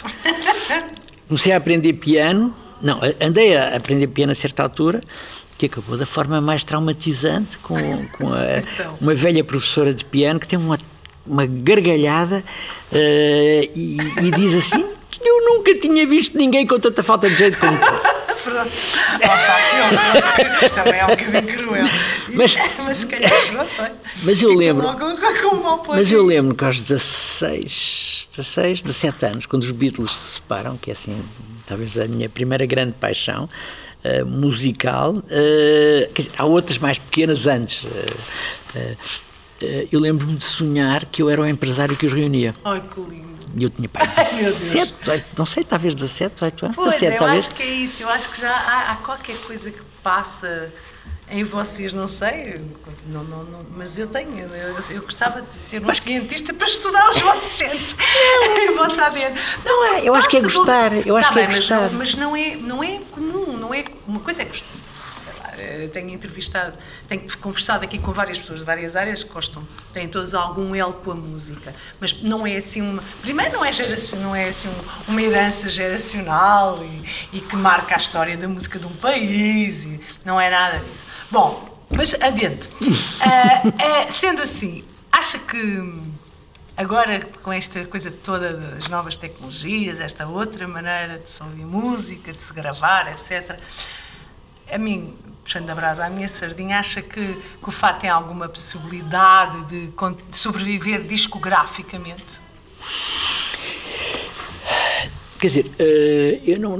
[1.29, 2.53] Comecei a aprender piano.
[2.81, 5.01] Não, andei a aprender piano a certa altura,
[5.57, 8.97] que acabou da forma mais traumatizante, com, com a- Então.
[8.99, 10.77] uma velha professora de piano que tem uma,
[11.25, 12.43] uma gargalhada
[12.91, 14.85] eh, e, e diz assim:
[15.23, 18.21] Eu nunca tinha visto ninguém com tanta falta de jeito como tu.
[18.43, 18.71] Pronto.
[19.17, 20.69] Opa, que.
[20.69, 21.85] Também é um bocadinho cruel.
[22.33, 23.31] Mas- mas se calhar,
[23.75, 23.91] pronto.
[24.23, 24.87] Mas eu lembro-.
[25.89, 30.89] Mas eu lembro que aos 16, 16, 17 anos, quando os Beatles se separam, que
[30.89, 31.23] é assim,
[31.67, 33.47] talvez a minha primeira grande paixão
[34.03, 37.85] eh, musical, eh, quer dizer, há outras mais pequenas antes.
[38.75, 38.95] eh,
[39.91, 42.53] eu lembro-me de sonhar que eu era o empresário que os reunia.
[42.63, 43.31] Ai, que lindo.
[43.55, 44.55] E eu tinha pai Ai, meu Deus.
[44.59, 46.75] 17, 18, não sei, talvez 17, 18 anos.
[46.75, 47.45] Pois, 17, eu talvez.
[47.45, 48.03] acho que é isso.
[48.03, 50.71] Eu acho que já há, há qualquer coisa que passa
[51.29, 52.59] em vocês, não sei,
[53.07, 54.37] não, não, não, mas eu tenho.
[54.37, 57.95] Eu, eu gostava de ter um cientista para estudar os vossos genes
[58.69, 59.35] em vossa ADN.
[59.63, 61.89] Não é, eu acho que é gostar, eu acho Tá que é bem, mas gostar.
[61.89, 63.85] não- Mas não é, não é comum, não é.
[64.05, 64.67] Uma coisa é gostar.
[65.61, 70.07] Eu tenho entrevistado, tenho conversado aqui com várias pessoas de várias áreas que gostam, têm
[70.07, 73.01] todos algum elo com a música, mas não é assim uma.
[73.21, 77.95] Primeiro, não é, geraci- não é assim um- uma herança geracional e, e que marca
[77.95, 81.05] a história da música de um país, e não é nada disso.
[81.29, 82.69] Bom, mas adiante.
[83.21, 86.11] Ah, sendo assim, acha que.
[86.77, 92.31] Agora, com esta coisa toda das novas tecnologias, esta outra maneira de se ouvir música,
[92.33, 93.59] de se gravar, etc.,
[94.71, 95.13] a mim,
[95.51, 99.87] puxando a brasa à minha sardinha, acha que, que o Fá tem alguma possibilidade de,
[99.87, 102.39] de sobreviver discograficamente?
[105.37, 106.75] Quer dizer, eh, eu não-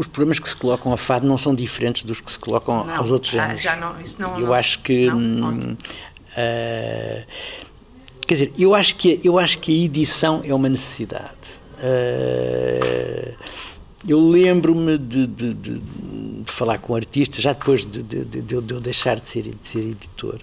[0.00, 2.96] os problemas que se colocam ao fado não são diferentes dos que se colocam Não,
[2.96, 3.60] aos outros géneros.
[3.62, 5.08] já não- isso não- eu não acho que.
[5.08, 5.76] não?
[6.36, 7.24] eh,
[8.26, 11.60] quer dizer, eu acho que, eu acho que a edição é uma necessidade.
[11.80, 13.34] Eh,
[14.06, 18.00] eu lembro-me de, de- de- de falar com artistas, já depois de,
[18.54, 20.38] eu- de eu deixar de ser, de ser editor.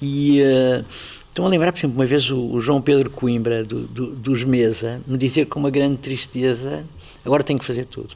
[0.00, 0.40] E.
[0.40, 0.84] eh,
[1.28, 4.44] Estão a lembrar, por exemplo, uma vez o, o João Pedro Coimbra, do- do- dos
[4.44, 6.84] Mesa, me dizer com uma grande tristeza:
[7.24, 8.14] agora tenho que fazer tudo.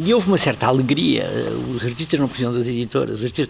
[0.00, 1.22] E houve uma certa alegria.
[1.22, 3.20] eh, Os artistas não precisam das editoras.
[3.22, 3.48] Artistas...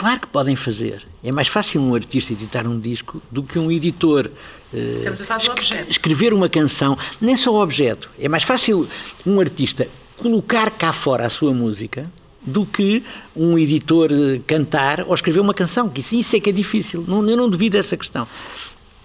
[0.00, 1.06] Claro que podem fazer.
[1.22, 4.30] É mais fácil um artista editar um disco do que um editor.
[4.72, 4.76] eh,
[5.10, 5.90] do escre- objeto.
[5.90, 8.08] Escrever uma canção, nem só o objeto.
[8.18, 8.88] É mais fácil
[9.26, 9.86] um artista
[10.16, 12.10] colocar cá fora a sua música
[12.40, 13.02] do que
[13.36, 15.86] um editor eh, cantar ou escrever uma canção.
[15.90, 17.04] Que isso, isso é que é difícil.
[17.06, 18.26] Não, eu não duvido dessa questão.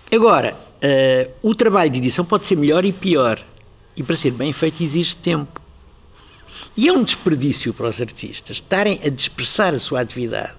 [0.10, 3.38] Agora, eh, o trabalho de edição pode ser melhor e pior.
[3.98, 5.60] E para ser bem feito exige tempo.
[6.76, 10.54] E é um desperdício para os artistas estarem a dispersar a sua atividade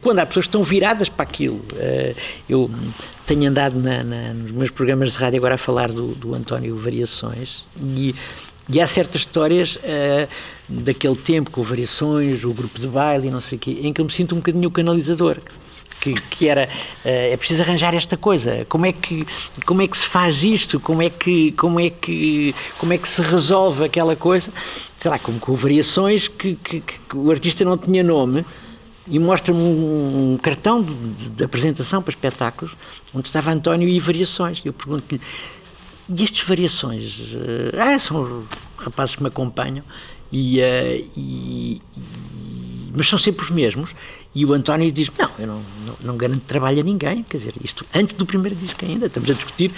[0.00, 1.64] quando há pessoas que estão viradas para aquilo.
[1.76, 2.14] Eh,
[2.48, 2.70] Eu
[3.26, 6.76] tenho andado na- na- nos meus programas de rádio agora a falar do, do António
[6.78, 7.64] Variações
[7.96, 8.14] e,
[8.70, 10.28] e há certas histórias eh,
[10.68, 14.00] daquele tempo com Variações, o grupo de baile e não sei o quê, em que
[14.00, 15.38] eu me sinto um bocadinho o canalizador
[16.00, 16.68] que, que era
[17.04, 18.64] eh, é preciso arranjar esta coisa.
[18.68, 19.26] Como é que
[19.66, 20.78] como é que se faz isto?
[20.80, 24.52] Como é que como é que como é que se resolve aquela coisa?
[24.96, 28.44] Sei lá como com variações que, que- que- o artista não tinha nome
[29.06, 30.94] e mostra-me um, um cartão de,
[31.30, 32.76] de- apresentação para espetáculos
[33.14, 34.60] onde estava António e variações.
[34.64, 35.20] Eu pergunto-lhe
[36.10, 38.44] e estas variações eh, ah, são os
[38.84, 39.84] rapazes que me acompanham
[40.32, 43.94] e, eh, e- e- mas são sempre os mesmos
[44.38, 47.24] e o António diz não, eu não, não, não garanto trabalho a ninguém.
[47.24, 49.74] Quer dizer, isto antes do primeiro disco ainda estamos a discutir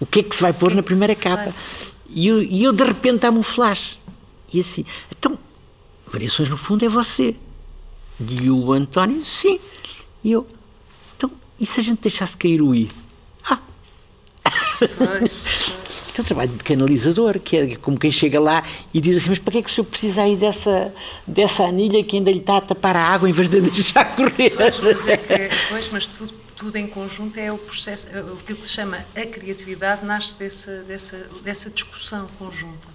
[0.00, 1.54] o que é que se vai pôr é na primeira capa.
[2.08, 3.96] E eu, e eu de repente dá-me um flash.
[4.52, 4.84] E assim,
[5.16, 5.38] então
[6.04, 7.36] variações no fundo é você.
[8.18, 9.60] E o António, sim.
[10.24, 10.48] E eu,
[11.16, 12.90] então e se a gente deixasse cair o I?
[13.48, 13.60] Ah,
[16.12, 19.52] então, trabalho de canalizador, que é como quem chega lá e diz assim: Mas para
[19.52, 20.94] que é que o senhor precisa aí dessa,
[21.26, 24.50] dessa anilha que ainda lhe está a tapar a água em vez de deixar correr?
[24.56, 28.36] Pois, mas, é que, pois, mas tudo, tudo em conjunto é o processo, é o
[28.36, 32.92] que se chama a criatividade nasce dessa, dessa, dessa discussão conjunta.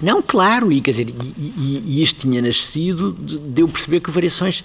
[0.00, 1.12] Não, claro, e quer dizer, e,
[1.56, 4.64] e- e isto tinha nascido de, de eu perceber que variações.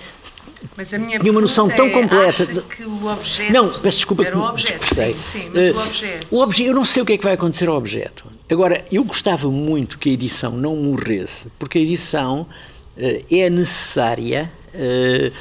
[0.75, 4.23] Mas a minha uma noção tão é, completa de- que o objeto Não, peço desculpa
[4.23, 6.27] era que o objeto, sim, sim, mas Eh, o objeto.
[6.31, 6.67] o objeto.
[6.69, 8.25] Eu não sei o que é que vai acontecer ao objeto.
[8.49, 12.47] Agora, eu gostava muito que a edição não morresse, porque a edição
[12.97, 14.51] eh, é necessária.
[14.73, 15.31] eh,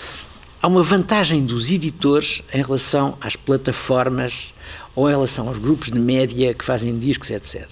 [0.63, 4.55] há uma vantagem dos editores em relação às plataformas
[4.95, 7.69] ou em relação aos grupos de média que fazem discos, etc.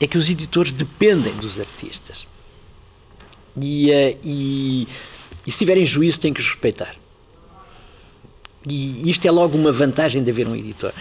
[0.00, 2.26] é que os editores dependem dos artistas.
[3.60, 4.86] E, eh, e,
[5.46, 6.94] e se tiverem juízo, têm que os respeitar.
[8.66, 10.92] E isto é logo uma vantagem de haver um editor.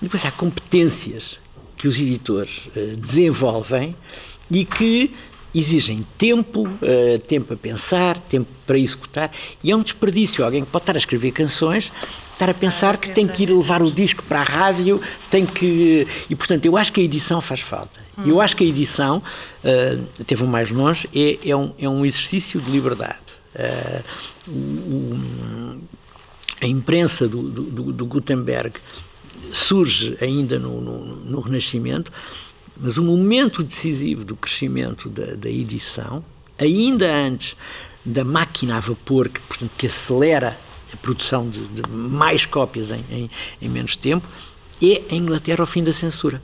[0.00, 1.38] Depois há competências
[1.76, 3.94] que os editores uh, desenvolvem
[4.50, 5.14] e que
[5.54, 9.30] exigem tempo, uh, tempo a pensar, tempo para executar,
[9.62, 10.44] e é um desperdício.
[10.44, 11.92] Alguém que pode estar a escrever canções,
[12.32, 15.46] estar a pensar Ah, que tem que ir levar o disco para a rádio, tem
[15.46, 16.06] que.
[16.28, 18.04] E portanto, eu acho que a edição faz falta.
[18.24, 19.22] Eu acho que a edição,
[19.62, 23.25] uh, teve um mais longe, é, é, um, é um exercício de liberdade.
[24.48, 25.16] O,
[26.60, 28.78] a imprensa do, do, do, Gutenberg
[29.52, 32.12] surge ainda no, no, no, Renascimento,
[32.76, 36.24] mas o momento decisivo do crescimento da, da, edição,
[36.58, 37.56] ainda antes
[38.04, 40.58] da máquina a vapor, que, portanto, que acelera
[40.92, 44.26] a produção de, de mais cópias em, em, em menos tempo,
[44.82, 46.40] é a Inglaterra ao fim da censura.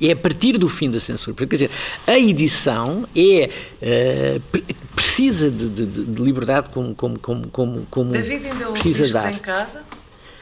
[0.00, 1.34] É a partir do fim da censura.
[1.34, 1.70] Quer dizer,
[2.06, 4.62] a edição é, uh,
[4.94, 9.32] precisa de, de, de, liberdade como, como, como, como, como David ainda precisa dar.
[9.32, 9.82] em casa?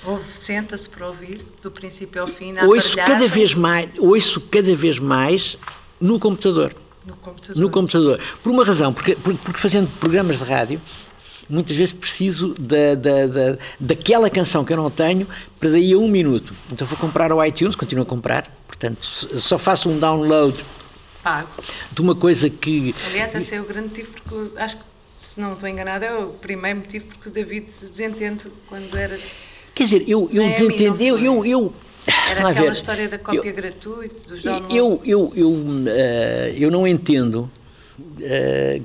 [0.04, 4.74] Ouve, senta-se para ouvir, do princípio ao fim, na ouço cada vez mais ouço cada
[4.74, 5.56] vez mais
[6.00, 6.74] no computador.
[7.06, 7.62] No computador.
[7.62, 8.20] No computador.
[8.42, 10.80] Por uma razão, porque, porque fazendo programas de rádio,
[11.48, 15.26] muitas vezes preciso da, da, da, daquela canção que eu não tenho
[15.60, 16.52] para daí a um minuto.
[16.72, 19.06] Então vou comprar o iTunes, continuo a comprar, portanto
[19.40, 20.64] só faço um download
[21.22, 21.48] Pago.
[21.92, 22.94] de uma coisa que.
[23.06, 24.82] Aliás, esse é o grande motivo, porque acho que,
[25.22, 29.18] se não estou enganada, é o primeiro motivo porque o David se desentende quando era.
[29.74, 31.74] Quer dizer, eu, eu eu, eu, eu
[32.30, 34.76] Era aquela ver, história da cópia eu- gratuita, dos downloads.
[34.76, 35.56] Eu, eu, eu,
[35.88, 37.50] eh, eu não entendo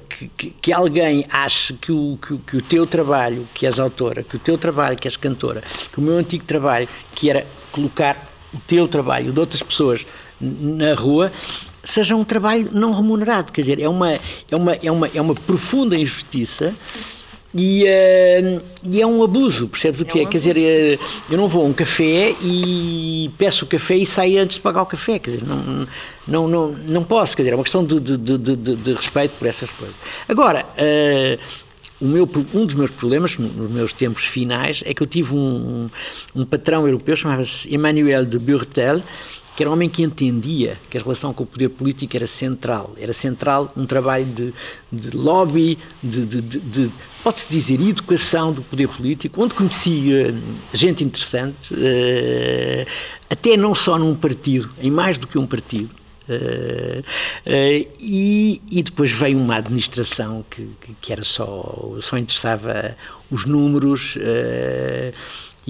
[0.10, 4.24] que, que- que alguém ache que o, que, que o teu trabalho, que és autora,
[4.24, 8.30] que o teu trabalho, que és cantora, que o meu antigo trabalho, que era colocar
[8.54, 10.06] o teu trabalho de outras pessoas
[10.42, 11.32] na rua,
[11.84, 13.52] seja um trabalho não remunerado.
[13.52, 16.74] Quer dizer, é uma, é uma, é uma, é uma profunda injustiça.
[17.54, 20.24] E, eh, e é um abuso, percebes o que é?
[20.24, 21.00] um Quer dizer, eh,
[21.32, 24.84] eu não vou a um café e peço o café e saio antes de pagar
[24.84, 25.88] o café, quer dizer, não,
[26.28, 29.48] não, não, não posso, quer dizer, é uma questão de, de, de, de- respeito por
[29.48, 29.96] essas coisas.
[30.28, 30.64] Agora,
[32.00, 35.34] o meu, um dos meus problemas no- nos meus tempos finais é que eu tive
[35.34, 35.90] um,
[36.36, 39.02] um, um patrão europeu, chamava-se Emmanuel de Burtel,
[39.60, 42.96] que era um homem que entendia que a relação com o poder político era central.
[42.98, 44.54] Era central um trabalho de,
[44.90, 46.92] de lobby, de, de, de- de-
[47.22, 50.34] pode-se dizer, educação do poder político, onde conheci eh,
[50.74, 52.86] gente interessante, eh,
[53.30, 55.90] até não só num partido, em mais do que um partido.
[56.30, 57.04] Eh,
[57.46, 62.96] eh, e, e depois veio uma administração que, que, que era só, só interessava
[63.30, 64.16] os números.
[64.22, 65.12] eh,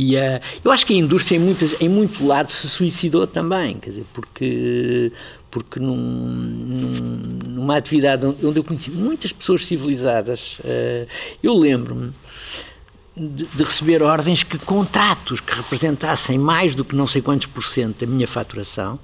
[0.01, 3.77] e eh, eu acho que a indústria, em, muitas, em muito lado, se suicidou também,
[3.79, 5.11] quer dizer, porque,
[5.51, 11.05] porque num, num- numa atividade onde eu conheci muitas pessoas civilizadas, eh,
[11.43, 12.13] eu lembro-me
[13.17, 17.65] de, de receber ordens que contratos que representassem mais do que não sei quantos por
[17.65, 18.97] cento da minha faturação,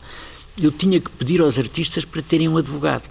[0.58, 3.10] eu tinha que pedir aos artistas para terem um advogado.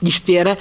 [0.00, 0.56] Isto era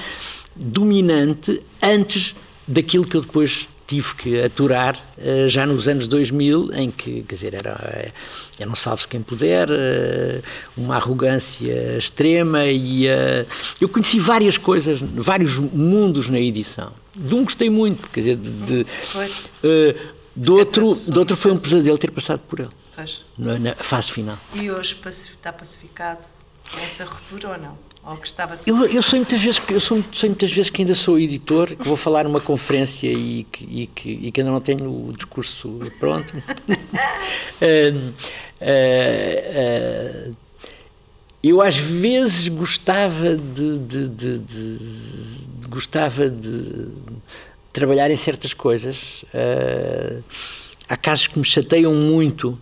[0.53, 2.35] dominante antes
[2.67, 7.33] daquilo que eu depois tive que aturar eh, já nos anos 2000, em que, quer
[7.33, 8.11] dizer, era, eh,
[8.59, 10.41] era um salve-se quem puder, eh,
[10.77, 13.47] uma arrogância extrema e eh,
[13.81, 16.91] eu conheci várias coisas, vários mundos na edição.
[17.15, 18.85] De um gostei muito, quer dizer, de, de,
[19.63, 19.95] eh,
[20.35, 23.25] do outro, do outro foi um pesadelo ter passado por ele, Pois.
[23.39, 24.37] na, fase final.
[24.53, 26.19] E hoje está pacificado
[26.77, 27.77] essa ruptura ou não?
[28.03, 28.69] Ou gostava de.
[28.69, 31.67] Eu, eu sei muitas vezes que eu sou, sei muitas vezes que ainda sou editor,
[31.75, 35.13] que vou falar numa conferência e que, e que, e que ainda não tenho o
[35.15, 36.33] discurso pronto.
[37.61, 38.13] Ahn,
[38.61, 40.31] ah, ah,
[41.43, 44.79] eu às vezes gostava de, de- de- de-
[45.69, 46.87] gostava de
[47.73, 49.23] trabalhar em certas coisas.
[49.33, 50.21] Ah,
[50.87, 52.57] há casos que me chateiam muito.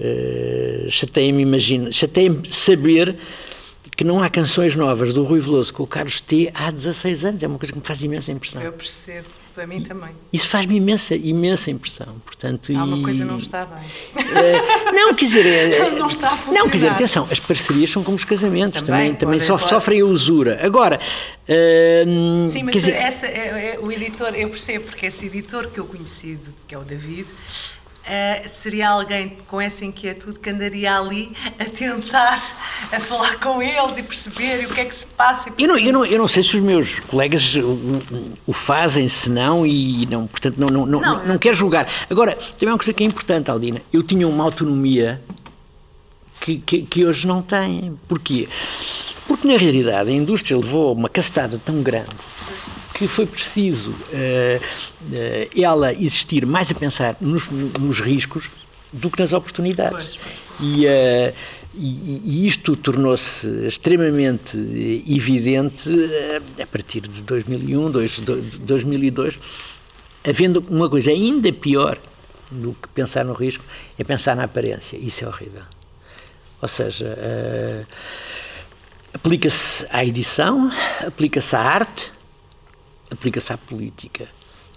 [0.00, 3.16] Uh, uh, chateia-me imagina, chateia-me saber
[3.96, 7.42] que não há canções novas do Rui Veloso com o Carlos T há 16 anos,
[7.42, 8.62] é uma coisa que me faz imensa impressão.
[8.62, 10.10] Eu percebo, para mim também.
[10.32, 12.14] Isso faz-me imensa, imensa impressão.
[12.24, 13.84] Portanto, Há uma e- coisa que não está bem.
[14.36, 16.94] Eh, não, quer dizer, é- Não está a Não, quer dizer, funcionar.
[16.94, 20.60] atenção, as parcerias são como os casamentos, Também, também, também pode- sofrem a usura.
[20.64, 21.00] Agora,
[22.06, 25.80] hum, Sim, mas dizer, essa é, é- o editor, eu percebo, porque esse editor que
[25.80, 27.26] eu conheci, que é o David,
[28.08, 32.42] eh, seria alguém com essa inquietude que andaria ali a tentar
[32.90, 35.52] a falar com eles e perceber o que é que se passa.
[35.58, 38.02] Eu não, eu, não, eu não sei se os meus colegas o,
[38.46, 41.56] o fazem, se não, e não, portanto, não, não, não, Não, não, não eu- quero
[41.56, 41.86] julgar.
[42.10, 43.82] Agora, também é uma coisa que é importante, Aldina.
[43.92, 45.20] Eu tinha uma autonomia
[46.40, 47.98] que, que, que hoje não têm.
[48.08, 48.48] Porquê?
[49.26, 52.08] Porque, na realidade, a indústria levou uma castada tão grande
[52.98, 58.50] que foi preciso uh, uh, ela existir mais a pensar nos, nos, riscos
[58.92, 60.18] do que nas oportunidades.
[60.60, 61.34] E, uh,
[61.76, 64.56] e, e, isto tornou-se extremamente
[65.06, 65.88] evidente
[66.60, 67.92] a partir de 2001,
[68.62, 69.38] 2002,
[70.28, 71.96] havendo uma coisa ainda pior
[72.50, 73.62] do que pensar no risco,
[73.96, 74.96] é pensar na aparência.
[74.96, 75.62] Isso é horrível.
[76.60, 77.16] Ou seja,
[79.14, 80.72] aplica-se à edição,
[81.06, 82.10] aplica-se à arte,
[83.10, 84.28] aplica-se à política.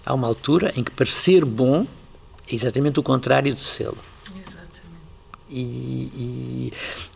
[0.04, 1.86] Há uma altura em que parecer bom
[2.48, 3.98] é exatamente o contrário de sê-lo.
[4.28, 4.62] Exatamente.
[5.48, 6.72] E, e,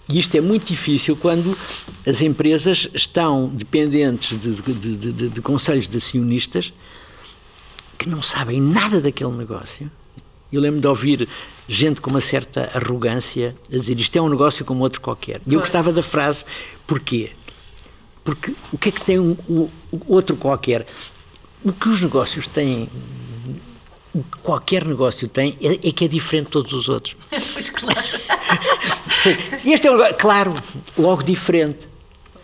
[0.09, 1.57] e, isto é muito difícil quando
[2.07, 6.73] as empresas estão dependentes de, de, de, de conselhos de acionistas
[7.99, 9.91] que não sabem nada daquele negócio.
[10.53, 11.29] Eu lembro de ouvir
[11.69, 15.41] gente com uma certa arrogância a dizer isto é um negócio como outro qualquer.
[15.47, 16.45] E eu gostava da frase,
[16.87, 17.33] porquê?
[18.27, 19.69] Porque o que é que tem um, um,
[20.09, 20.85] outro qualquer?
[21.65, 22.91] O que os negócios têm,
[24.13, 27.17] o que qualquer negócio tem, é, é que é diferente de todos os outros.
[27.55, 28.01] pois claro.
[29.65, 30.55] Este é um negócio, claro,
[30.99, 31.87] logo diferente.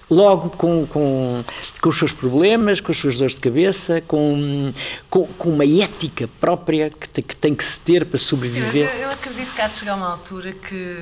[0.09, 1.43] Logo com, com,
[1.81, 4.73] com os seus problemas, com as suas dores de cabeça, com,
[5.09, 8.89] com, com uma ética própria que, te, que tem que se ter para sobreviver.
[8.89, 10.97] Sim, eu, eu acredito que há de chegar uma altura que,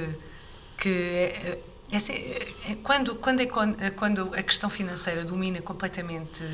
[0.79, 1.59] que é
[1.97, 6.45] assim, é, quando, quando, é, quando a questão financeira domina completamente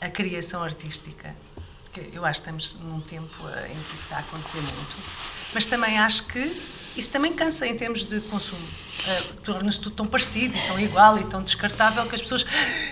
[0.00, 1.34] a criação artística,
[1.92, 4.96] que eu acho que estamos num tempo eh, em que isso está a acontecer muito,
[5.54, 6.62] mas também acho que
[6.96, 8.60] isso também cansa em termos de consumo.
[9.06, 12.46] Uh, Torna-se tudo tão parecido tão igual e tão descartável que as pessoas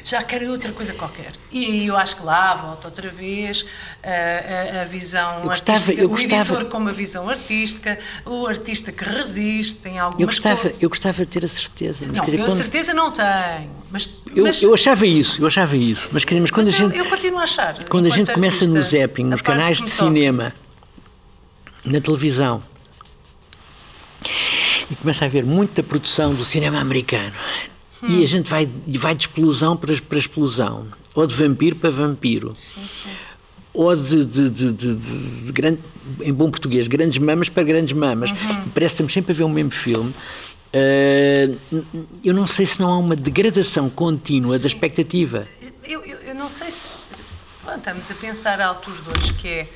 [0.04, 1.32] já querem outra coisa qualquer.
[1.50, 3.66] E aí eu acho que lá volta outra vez uh,
[4.04, 8.46] a, a, visão eu gostava, artística, eu gostava, o editor com uma visão artística, o
[8.46, 12.06] artista que resiste, tem algumas eu gostava, eu gostava de ter a certeza.
[12.06, 12.56] Não, dizer, eu quando...
[12.56, 13.70] certeza não tenho.
[13.90, 14.62] Mas, eu, mas...
[14.62, 16.10] eu achava isso, eu achava isso.
[16.12, 16.98] Mas, quer dizer, mas quando mas a gente.
[16.98, 17.82] Eu, eu continuo a achar.
[17.84, 20.52] Quando a gente começa no zapping, nos canais de cinema,
[21.82, 22.62] na televisão
[24.90, 27.32] e começa a haver muita produção do cinema americano.
[28.02, 28.06] Hum.
[28.08, 32.52] E a gente vai, vai de explosão para, para explosão, ou de vampiro para vampiro.
[32.56, 33.10] Sim, sim.
[33.72, 35.80] Ou de, de, de, de, de grande,
[36.22, 38.30] em bom português, grandes mamas para grandes mamas.
[38.30, 38.36] Uhum.
[38.72, 40.14] Parece que estamos sempre a ver o mesmo filme.
[40.74, 41.84] Uh,
[42.24, 44.62] eu não sei se não há uma degradação contínua sim.
[44.62, 45.46] da expectativa.
[45.84, 46.96] Eu, eu, eu, não sei se.
[47.64, 49.68] Bom, estamos a pensar alto os dois, que é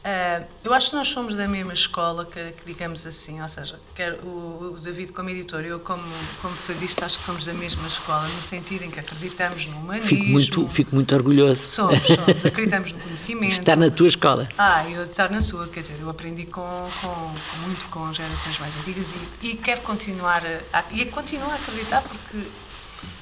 [0.00, 3.78] Uh, eu acho que nós somos da mesma escola, que, que digamos assim, ou seja,
[3.94, 6.02] quer o, o, David como editor eu como,
[6.40, 10.08] como fadista acho que somos da mesma escola, no sentido em que acreditamos no humanismo.
[10.08, 11.68] Fico muito, fico muito orgulhoso.
[11.68, 13.52] Somos, somos, acreditamos no conhecimento.
[13.52, 14.48] Estar na tua escola.
[14.56, 18.58] Ah, eu estar na sua, quer dizer, eu aprendi com, com, com muito com gerações
[18.58, 19.06] mais antigas
[19.42, 22.48] e, e quero continuar a, e continuo a acreditar porque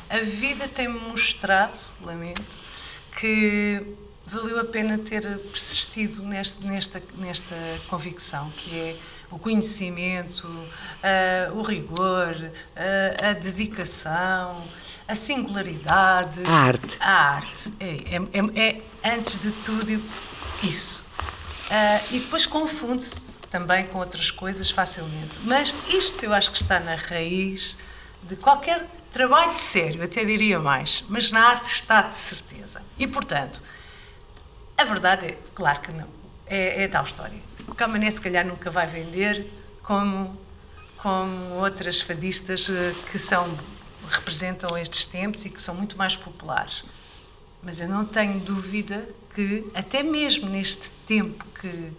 [0.09, 2.41] a vida tem mostrado, lamento,
[3.19, 3.83] que
[4.31, 7.57] valeu a pena ter persistido neste, nesta, nesta
[7.88, 8.97] convicção, que é
[9.31, 14.64] o conhecimento, uh, o rigor, uh, a dedicação,
[15.07, 16.43] a singularidade.
[16.45, 16.97] A arte.
[17.01, 17.73] A arte.
[17.81, 20.03] É, é, é, é antes de tudo,
[20.62, 21.05] isso.
[21.67, 25.38] Uh, e depois confunde-se também com outras coisas facilmente.
[25.45, 27.77] Mas isto eu acho que está na raiz
[28.23, 32.83] de qualquer trabalho sério, até diria mais, mas na arte está de certeza.
[32.99, 33.62] E, portanto,
[34.79, 36.07] a verdade é, claro que não.
[36.47, 37.38] É, é tal história.
[37.67, 39.45] O Camané se calhar nunca vai vender
[39.83, 40.38] como,
[40.97, 43.59] como outras fadistas eh, que são,
[44.09, 46.85] representam estes tempos e que são muito mais populares.
[47.62, 51.93] Mas eu não tenho dúvida que, até mesmo neste tempo que,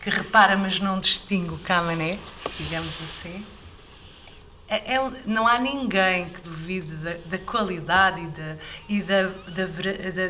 [0.00, 2.18] que repara, mas não distingue o Camané,
[2.58, 3.44] digamos assim,
[4.68, 8.56] é, é, não há ninguém que duvide da, da qualidade e, da,
[8.88, 9.22] e da,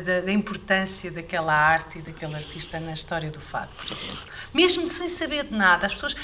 [0.03, 4.19] da, da, importância daquela arte e daquele artista na história do fado, por exemplo.
[4.53, 6.15] Mesmo sem saber de nada, as pessoas,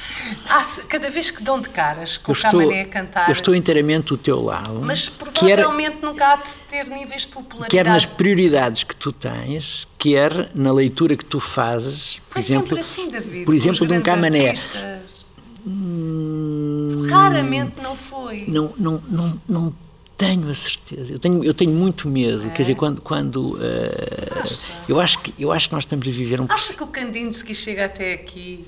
[0.47, 3.29] ah, cada vez que dão de caras com o Camané a cantar.
[3.29, 4.79] Eu estou inteiramente do teu lado.
[4.83, 7.71] Mas provavelmente quer, nunca há de ter níveis de popularidade.
[7.71, 12.19] Quer nas prioridades que tu tens, quer na leitura que tu fazes.
[12.27, 14.49] Por Foi exemplo, assim, David, por exemplo, de um Camané.
[14.49, 15.23] Artistas.
[17.01, 18.45] Raramente não foi.
[18.47, 19.73] Não, não, não, não
[20.17, 21.13] tenho a certeza.
[21.13, 22.47] Eu tenho, eu tenho muito medo.
[22.47, 22.49] É.
[22.49, 23.01] Quer dizer, quando.
[23.01, 23.59] quando uh,
[24.87, 27.53] eu, acho que, eu acho que nós estamos a viver um Acha que o Kandinsky
[27.53, 28.65] chega até aqui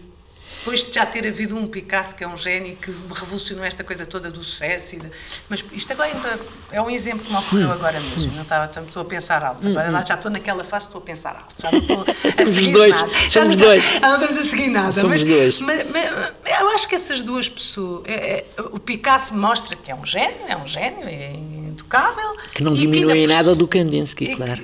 [0.66, 4.04] depois de já ter havido um Picasso que é um gênio que revolucionou esta coisa
[4.04, 4.98] toda do sucesso.
[5.00, 5.12] De-
[5.48, 6.40] mas isto agora ainda
[6.72, 8.32] é um exemplo que me ocorreu agora mesmo.
[8.34, 9.68] Não estava, estou a pensar alto.
[9.68, 11.54] Agora lá já estou naquela fase, estou a pensar alto.
[11.62, 13.14] Já não estou a seguir dois, nada.
[13.30, 13.84] Já somos não, dois.
[13.94, 14.92] Já não estamos a seguir nada.
[14.94, 15.60] Somos mas, dois.
[15.60, 18.02] mas- mas eu acho que essas duas pessoas.
[18.06, 22.36] é- é- o Picasso mostra que é um gênio, é um gênio, é intocável.
[22.56, 24.64] Que não diminui nada do Kandinsky, claro.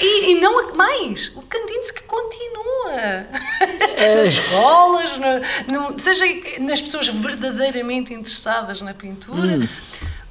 [0.00, 3.26] E, e não mais, o Kandinsky continua.
[4.16, 6.24] nas escolas, no- no- seja
[6.60, 9.58] nas pessoas verdadeiramente interessadas na pintura.
[9.58, 9.68] Hum.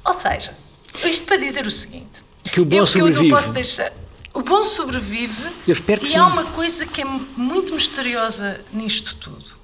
[0.04, 0.52] Ou seja,
[1.04, 3.30] isto para dizer o seguinte: Que o bom eu, que eu não sobrevive.
[3.34, 3.92] posso deixar.
[4.32, 6.18] O bom sobrevive Eu espero que e sim.
[6.18, 9.58] há uma coisa que é muito misteriosa nisto tudo.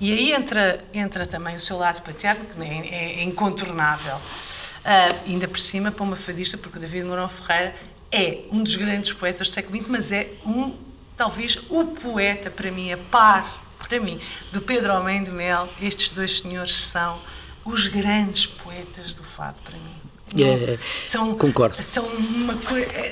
[0.00, 4.16] E aí entra, entra também o seu lado paterno, que é, é- é incontornável.
[4.84, 7.74] Ah, ainda por cima para uma fadista, porque o David Mourão Ferreira
[8.10, 10.74] é um dos grandes poetas do século XX, mas é um,
[11.16, 14.20] talvez, o poeta, para mim, a par, para mim,
[14.52, 15.68] do Pedro Almeida de Mel.
[15.80, 17.20] Estes dois senhores são
[17.64, 20.07] os grandes poetas do fado, para mim.
[20.36, 20.78] É,
[21.38, 21.82] concordo.
[21.82, 22.54] São uma.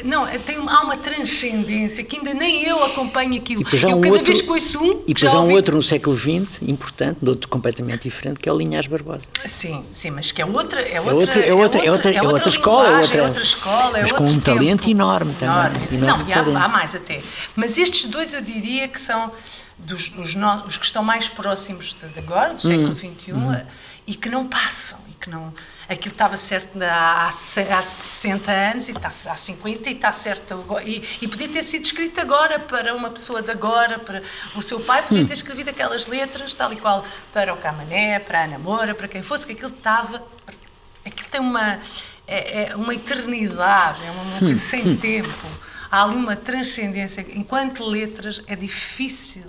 [0.04, 3.62] Não, é- tem, há uma transcendência que ainda nem eu acompanho aquilo.
[3.62, 5.02] E eu um cada outro, vez que ouço um.
[5.06, 8.48] e depois há um ouvi- outro no século XX, importante, de outro completamente diferente, que
[8.48, 9.22] é o Linhares Barbosa.
[9.46, 10.80] Sim, sim, mas que é outra.
[10.80, 13.98] É outra, outra- é outra- é outra- é outra escola, é outra- é outra escola,
[13.98, 14.90] é mas com um talento tempo.
[14.90, 16.56] enorme também, enorme Não, e há, talento.
[16.56, 17.22] há mais até.
[17.54, 19.30] Mas estes dois eu diria que são
[19.78, 23.66] dos, os, no- os que estão mais próximos de, de agora, do século Hum, XXI,
[24.06, 24.98] e que não passam.
[25.10, 25.52] E que não,
[25.88, 27.30] aquilo estava certo há, há
[27.82, 30.84] 60 anos e está há 50 e está certo agora.
[30.84, 34.22] E, e podia ter sido escrito agora para uma pessoa de agora, para
[34.54, 35.26] o seu pai podia Hum.
[35.26, 39.08] ter escrevido aquelas letras, tal e qual, para o Camané, para a Ana Moura, para
[39.08, 40.22] quem fosse, que aquilo estava.
[41.04, 41.78] Aquilo tem uma,
[42.26, 45.46] é, é uma eternidade, é uma, coisa sem tempo.
[45.90, 47.24] Há ali uma transcendência.
[47.32, 49.44] Enquanto letras, é difícil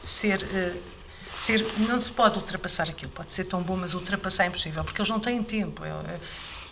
[0.00, 0.42] ser.
[0.54, 0.95] eh,
[1.36, 3.10] ser não se pode ultrapassar aquilo.
[3.12, 5.82] Pode ser tão bom, mas ultrapassar é impossível, porque eles não têm tempo.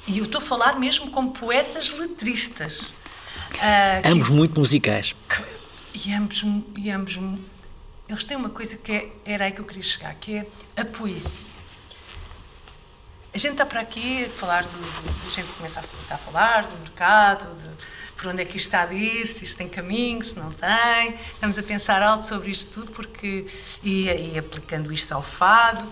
[0.07, 2.93] E eu estou a falar mesmo como poetas letristas.
[3.51, 5.15] Que- Ambos muito musicais.
[5.29, 5.45] que-
[6.09, 6.45] e ambos,
[6.77, 7.19] e ambos
[8.09, 10.47] eles têm uma coisa que é, era aí que eu queria chegar, que é
[10.77, 11.41] a poesia.
[13.33, 16.67] A gente está para aqui a falar do, do- a gente começa a, a falar
[16.69, 17.69] do mercado, de
[18.25, 21.15] por onde é que isto está a ir, se isto tem caminho, se não tem.
[21.35, 23.47] Estamos a pensar alto sobre isto tudo porque
[23.83, 25.85] e, e aplicando isto ao fado.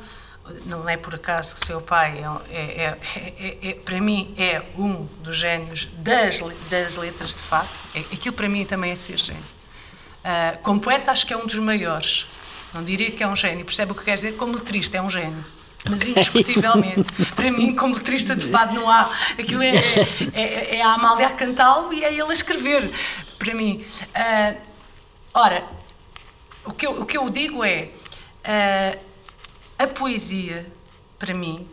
[0.64, 4.34] Não é por acaso que o seu pai é, é- é- é- é- para mim
[4.38, 7.68] é um dos génios das, das letras de fado.
[7.94, 9.44] É, aquilo para mim também é ser gênio.
[10.24, 12.26] Ah, como poeta, acho que é um dos maiores.
[12.72, 14.36] Não diria que é um gênio, percebe o que quer dizer?
[14.36, 15.44] Como letrista, é um gênio.
[15.88, 19.10] Mas indiscutivelmente, para mim, como letrista de fado, não há.
[19.38, 19.74] Aquilo é,
[20.32, 22.92] é, é- a Amália a cantá-lo e é ele a escrever.
[23.38, 23.84] Para mim.
[24.14, 24.54] Ah,
[25.34, 25.64] ora,
[26.64, 27.90] o que, eu, o que eu digo é.
[28.44, 28.96] ah,
[29.78, 30.70] a poesia,
[31.18, 31.68] para mim,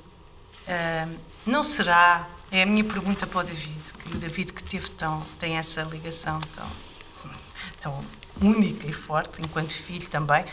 [0.68, 1.08] ah,
[1.46, 2.28] não será.
[2.52, 5.84] É a minha pergunta para o David, que o David que teve tão, tem essa
[5.84, 6.68] ligação tão,
[7.80, 8.06] tão
[8.42, 10.44] única e forte, enquanto filho também.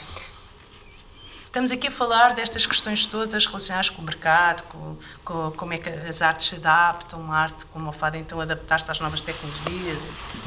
[1.56, 4.94] Estamos aqui a falar destas questões todas relacionadas com o mercado, com,
[5.24, 8.90] com como é que as artes se adaptam, uma arte como o fado então adaptar-se
[8.90, 9.96] às novas tecnologias.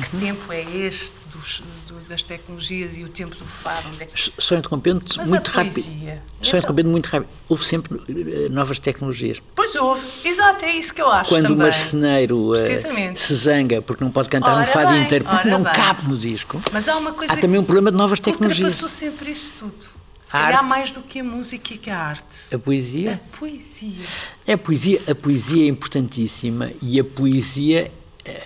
[0.08, 0.20] Que Uhum.
[0.22, 3.90] tempo é este dos, do- das tecnologias e o tempo do fado?
[4.00, 4.32] É que...
[4.38, 5.82] Só interrompendo muito rápido.
[5.82, 7.30] Só Então- interrompendo muito rápido.
[7.50, 9.42] Houve sempre eh, novas tecnologias.
[9.56, 11.58] Pois houve, exato, é isso que eu acho Quando o também.
[11.66, 15.64] marceneiro eh, se zanga porque não pode cantar um Ora fado bem, inteiro porque não
[15.64, 15.74] bem.
[15.74, 18.74] cabe no disco, Mas há uma coisa há também um problema de novas que tecnologias.
[18.76, 19.99] ultrapassou sempre isso tudo.
[20.30, 20.70] Se A calhar arte.
[20.70, 22.54] mais do que a música e que a arte.
[22.54, 23.14] A poesia?
[23.16, 24.06] A poesia.
[24.46, 27.92] É a poesia, a poesia é importantíssima e a poesia
[28.24, 28.46] é,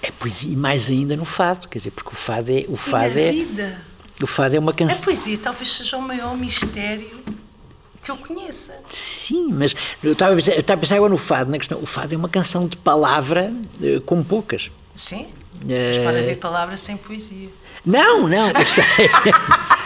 [0.00, 3.14] é poesia e mais ainda no fado, quer dizer, porque o fado é o fado
[3.14, 3.82] na é vida.
[4.22, 5.02] o fado é uma A canção.
[5.02, 7.20] poesia talvez seja o maior mistério
[8.04, 8.78] que eu conheça.
[8.88, 11.80] Sim, mas eu estava a pensar, eu estava a pensar agora no fado, na questão,
[11.82, 13.52] o fado é uma canção de palavra
[13.82, 14.70] eh, como poucas.
[14.94, 15.26] Sim.
[15.68, 15.88] É.
[15.88, 17.48] Mas pode haver palavras sem poesia.
[17.84, 18.84] Não, não, eu sei.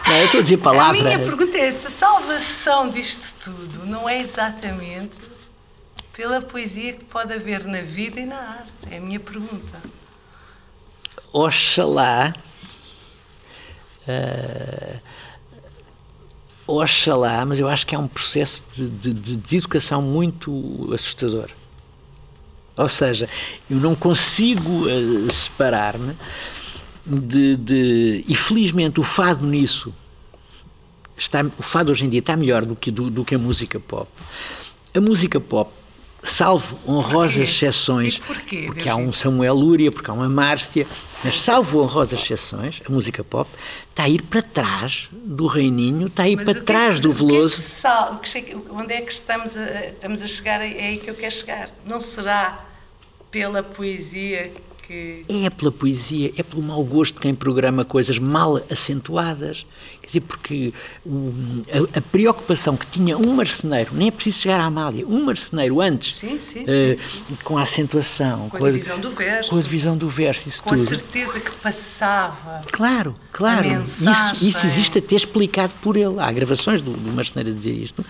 [0.07, 1.03] não, eu estou a dizer A palavra.
[1.05, 5.17] minha pergunta é: se a salvação disto tudo não é exatamente
[6.13, 8.71] pela poesia que pode haver na vida e na arte?
[8.91, 9.81] É a minha pergunta.
[11.33, 12.35] Oxalá.
[14.07, 14.99] eh,
[16.67, 21.51] oxalá, mas eu acho que há um processo de, de, de deseducação muito assustador.
[22.77, 23.29] Ou seja,
[23.71, 26.17] eu não consigo eh, separar-me
[27.07, 28.25] de, de.
[28.27, 29.95] E felizmente o fado nisso.
[31.17, 33.79] Está, o fado hoje em dia está melhor do que, do, do que a música
[33.79, 34.11] pop.
[34.95, 35.71] A música pop
[36.25, 40.87] salvo honrosas exceções, porquê, porque há um Samuel Lúria, porque há uma Márcia,
[41.23, 43.49] mas salvo honrosas exceções, a música pop
[43.91, 47.11] está a ir para trás do Reininho, está a ir Mas para é trás do
[47.11, 47.63] o que é que Veloso.
[48.71, 50.61] onde é que estamos a, estamos a chegar?
[50.63, 51.71] É aí que eu quero chegar.
[51.87, 52.65] Não será
[53.31, 54.53] pela poesia
[54.87, 55.23] que.
[55.29, 59.67] É pela poesia, é pelo mau gosto de quem programa coisas mal acentuadas.
[60.01, 60.73] Quer dizer, porque
[61.05, 61.33] o-
[61.95, 65.81] a, a preocupação que tinha um marceneiro, nem é preciso chegar à Amália, um marceneiro
[65.81, 69.51] antes, Sim, sim, eh, sim, com a acentuação, Com a divisão do verso.
[69.51, 70.87] com a divisão do verso, isso Com a tudo.
[70.89, 72.63] certeza que passava.
[72.71, 73.83] Claro, claro.
[73.83, 74.05] Isso,
[74.43, 76.19] isso existe até explicado por ele.
[76.19, 78.05] Há gravações do, do marceneiro a dizer isto.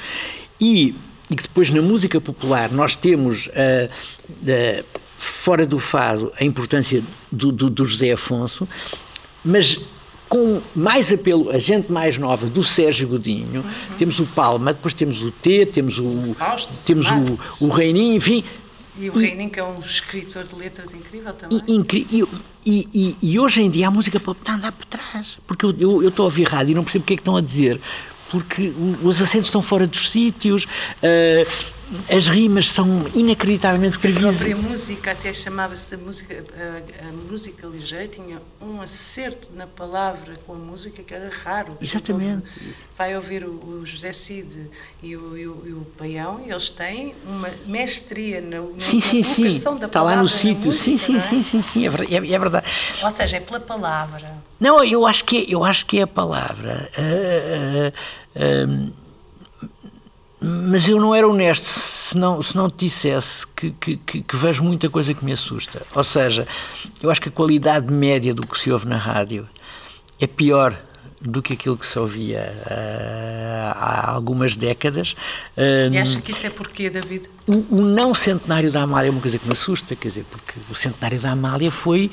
[0.61, 0.95] E,
[1.31, 3.89] e que depois na música popular nós temos, ah,
[4.47, 4.85] ah,
[5.25, 7.03] fora do fado, a importância
[7.33, 8.69] do, do, do José Afonso,
[9.45, 9.81] mas
[10.29, 13.65] com mais apelo, a gente mais nova, do Sérgio Godinho,
[13.99, 17.07] temos o Palma, depois temos o T, temos o, Fausto, temos
[17.61, 18.43] o, o Reininho, enfim,
[18.99, 21.61] E o Reininho, que é um escritor de letras incrível também.
[22.65, 25.37] e, e- e- hoje em dia a música pop está a andar para trás.
[25.47, 27.21] Porque eu, eu, eu estou a ouvir rádio e não percebo o que é que
[27.21, 27.81] estão a dizer.
[28.31, 28.73] Porque
[29.03, 30.67] os acentos estão fora dos sítios,
[31.03, 31.47] eh,
[32.11, 34.57] as rimas são inacreditavelmente A previsíveis.
[34.59, 40.53] música até chamava-se a música, a, a música ligeira, tinha um acerto na palavra com
[40.55, 41.77] a música que era raro.
[41.81, 42.43] A Exatamente.
[42.61, 44.71] ouve- Vai ouvir o, o José Cid
[45.03, 49.01] e o, e, o, e o Paião e eles têm uma mestria na, na, Sim,
[49.01, 49.79] sim, sim.
[49.79, 50.73] da Está lá no sítio.
[50.73, 51.19] Sim, sim, é?
[51.19, 51.85] sim, sim, sim.
[51.87, 52.67] É é- é verdade.
[53.03, 54.33] Ou seja, é pela palavra.
[54.61, 56.89] Não, eu acho que é, eu acho que é a palavra.
[56.97, 57.93] Ah, ah,
[58.37, 59.04] ah,
[60.45, 64.37] mas eu não era honesto se não, se não te dissesse que, que, que- que
[64.37, 65.83] vejo muita coisa que me assusta.
[65.95, 66.47] Ou seja,
[67.03, 69.49] eu acho que a qualidade média do que se ouve na rádio
[70.21, 70.79] é pior
[71.21, 75.17] do que aquilo que se ouvia ah, há algumas décadas.
[75.57, 77.29] Ah, E acha que isso é porquê, David?
[77.47, 80.53] o, o não centenário da Amália é uma coisa que me assusta, quer dizer, porque
[80.71, 82.11] o centenário da Amália foi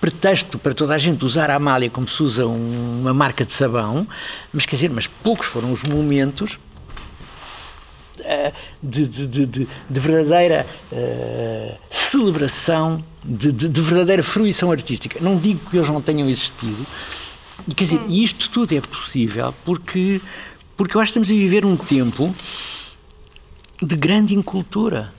[0.00, 3.52] pretexto para toda a gente usar a Amália como se usa um- uma marca de
[3.52, 4.06] sabão,
[4.52, 6.58] mas quer dizer, mas poucos foram os momentos
[8.82, 15.18] de, de- de- de- de verdadeira eh, celebração, de, de- de verdadeira fruição artística.
[15.20, 16.86] Não digo que eles não tenham existido,
[17.76, 20.20] quer dizer, isto tudo é possível porque,
[20.76, 22.34] porque eu acho que estamos a viver um tempo
[23.82, 25.12] de grande incultura.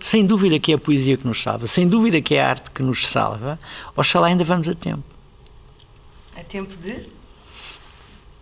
[0.00, 2.70] Sem dúvida que é a poesia que nos salva, sem dúvida que é a arte
[2.70, 3.58] que nos salva.
[3.94, 5.02] Oxalá ainda vamos a tempo
[6.34, 7.06] É tempo de.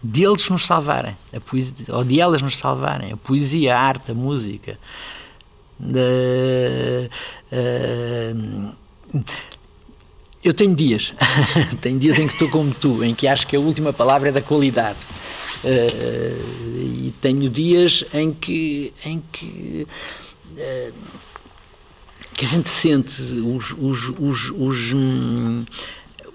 [0.03, 4.15] Deles nos salvarem, a poesia, ou de elas nos salvarem, a poesia, a arte, a
[4.15, 4.79] música.
[5.81, 7.09] Ah,
[10.45, 11.13] eu tenho dias,
[11.81, 14.33] tenho dias em que estou como tu, em que acho que a última palavra é
[14.33, 14.99] da qualidade.
[15.65, 15.69] Ah,
[16.77, 19.87] e tenho dias em que, em que
[20.59, 20.93] ah,
[22.39, 25.65] que a gente sente os, os, os, os, hum,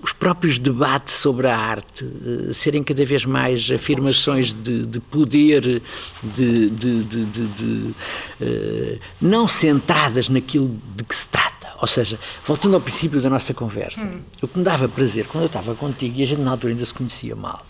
[0.04, 5.82] os próprios debates sobre a arte eh, serem cada vez mais afirmações de, de poder,
[6.22, 7.96] de, de, de,
[8.42, 11.70] eh, não centradas naquilo de que se trata.
[11.80, 14.08] Ou seja, voltando ao princípio da nossa conversa,
[14.42, 16.86] o que me dava prazer quando eu estava contigo e a gente na altura ainda
[16.86, 17.66] se conhecia mal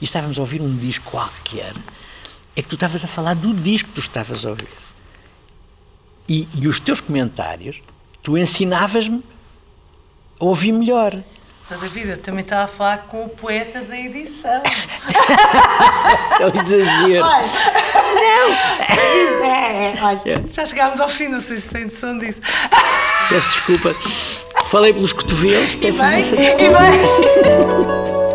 [0.00, 1.74] e estávamos a ouvir um disco qualquer,
[2.56, 4.68] é que tu estavas a falar do disco que tu estavas a ouvir.
[6.28, 7.82] E, e os teus comentários,
[8.22, 9.22] tu ensinavas-me
[10.38, 11.22] a ouvir melhor.
[11.70, 14.60] Só David, eu também estava a falar com o poeta da edição.
[16.40, 17.24] É um exagero.
[17.24, 17.48] Olha,
[18.14, 19.46] não!
[19.46, 22.40] É, é, olha, já chegámos ao fim, não sei se tem noção disso.
[23.28, 23.94] Peço desculpa.
[24.66, 26.78] Falei pelos cotovelos, E peço bem, imensa e desculpa.
[26.80, 28.29] bem.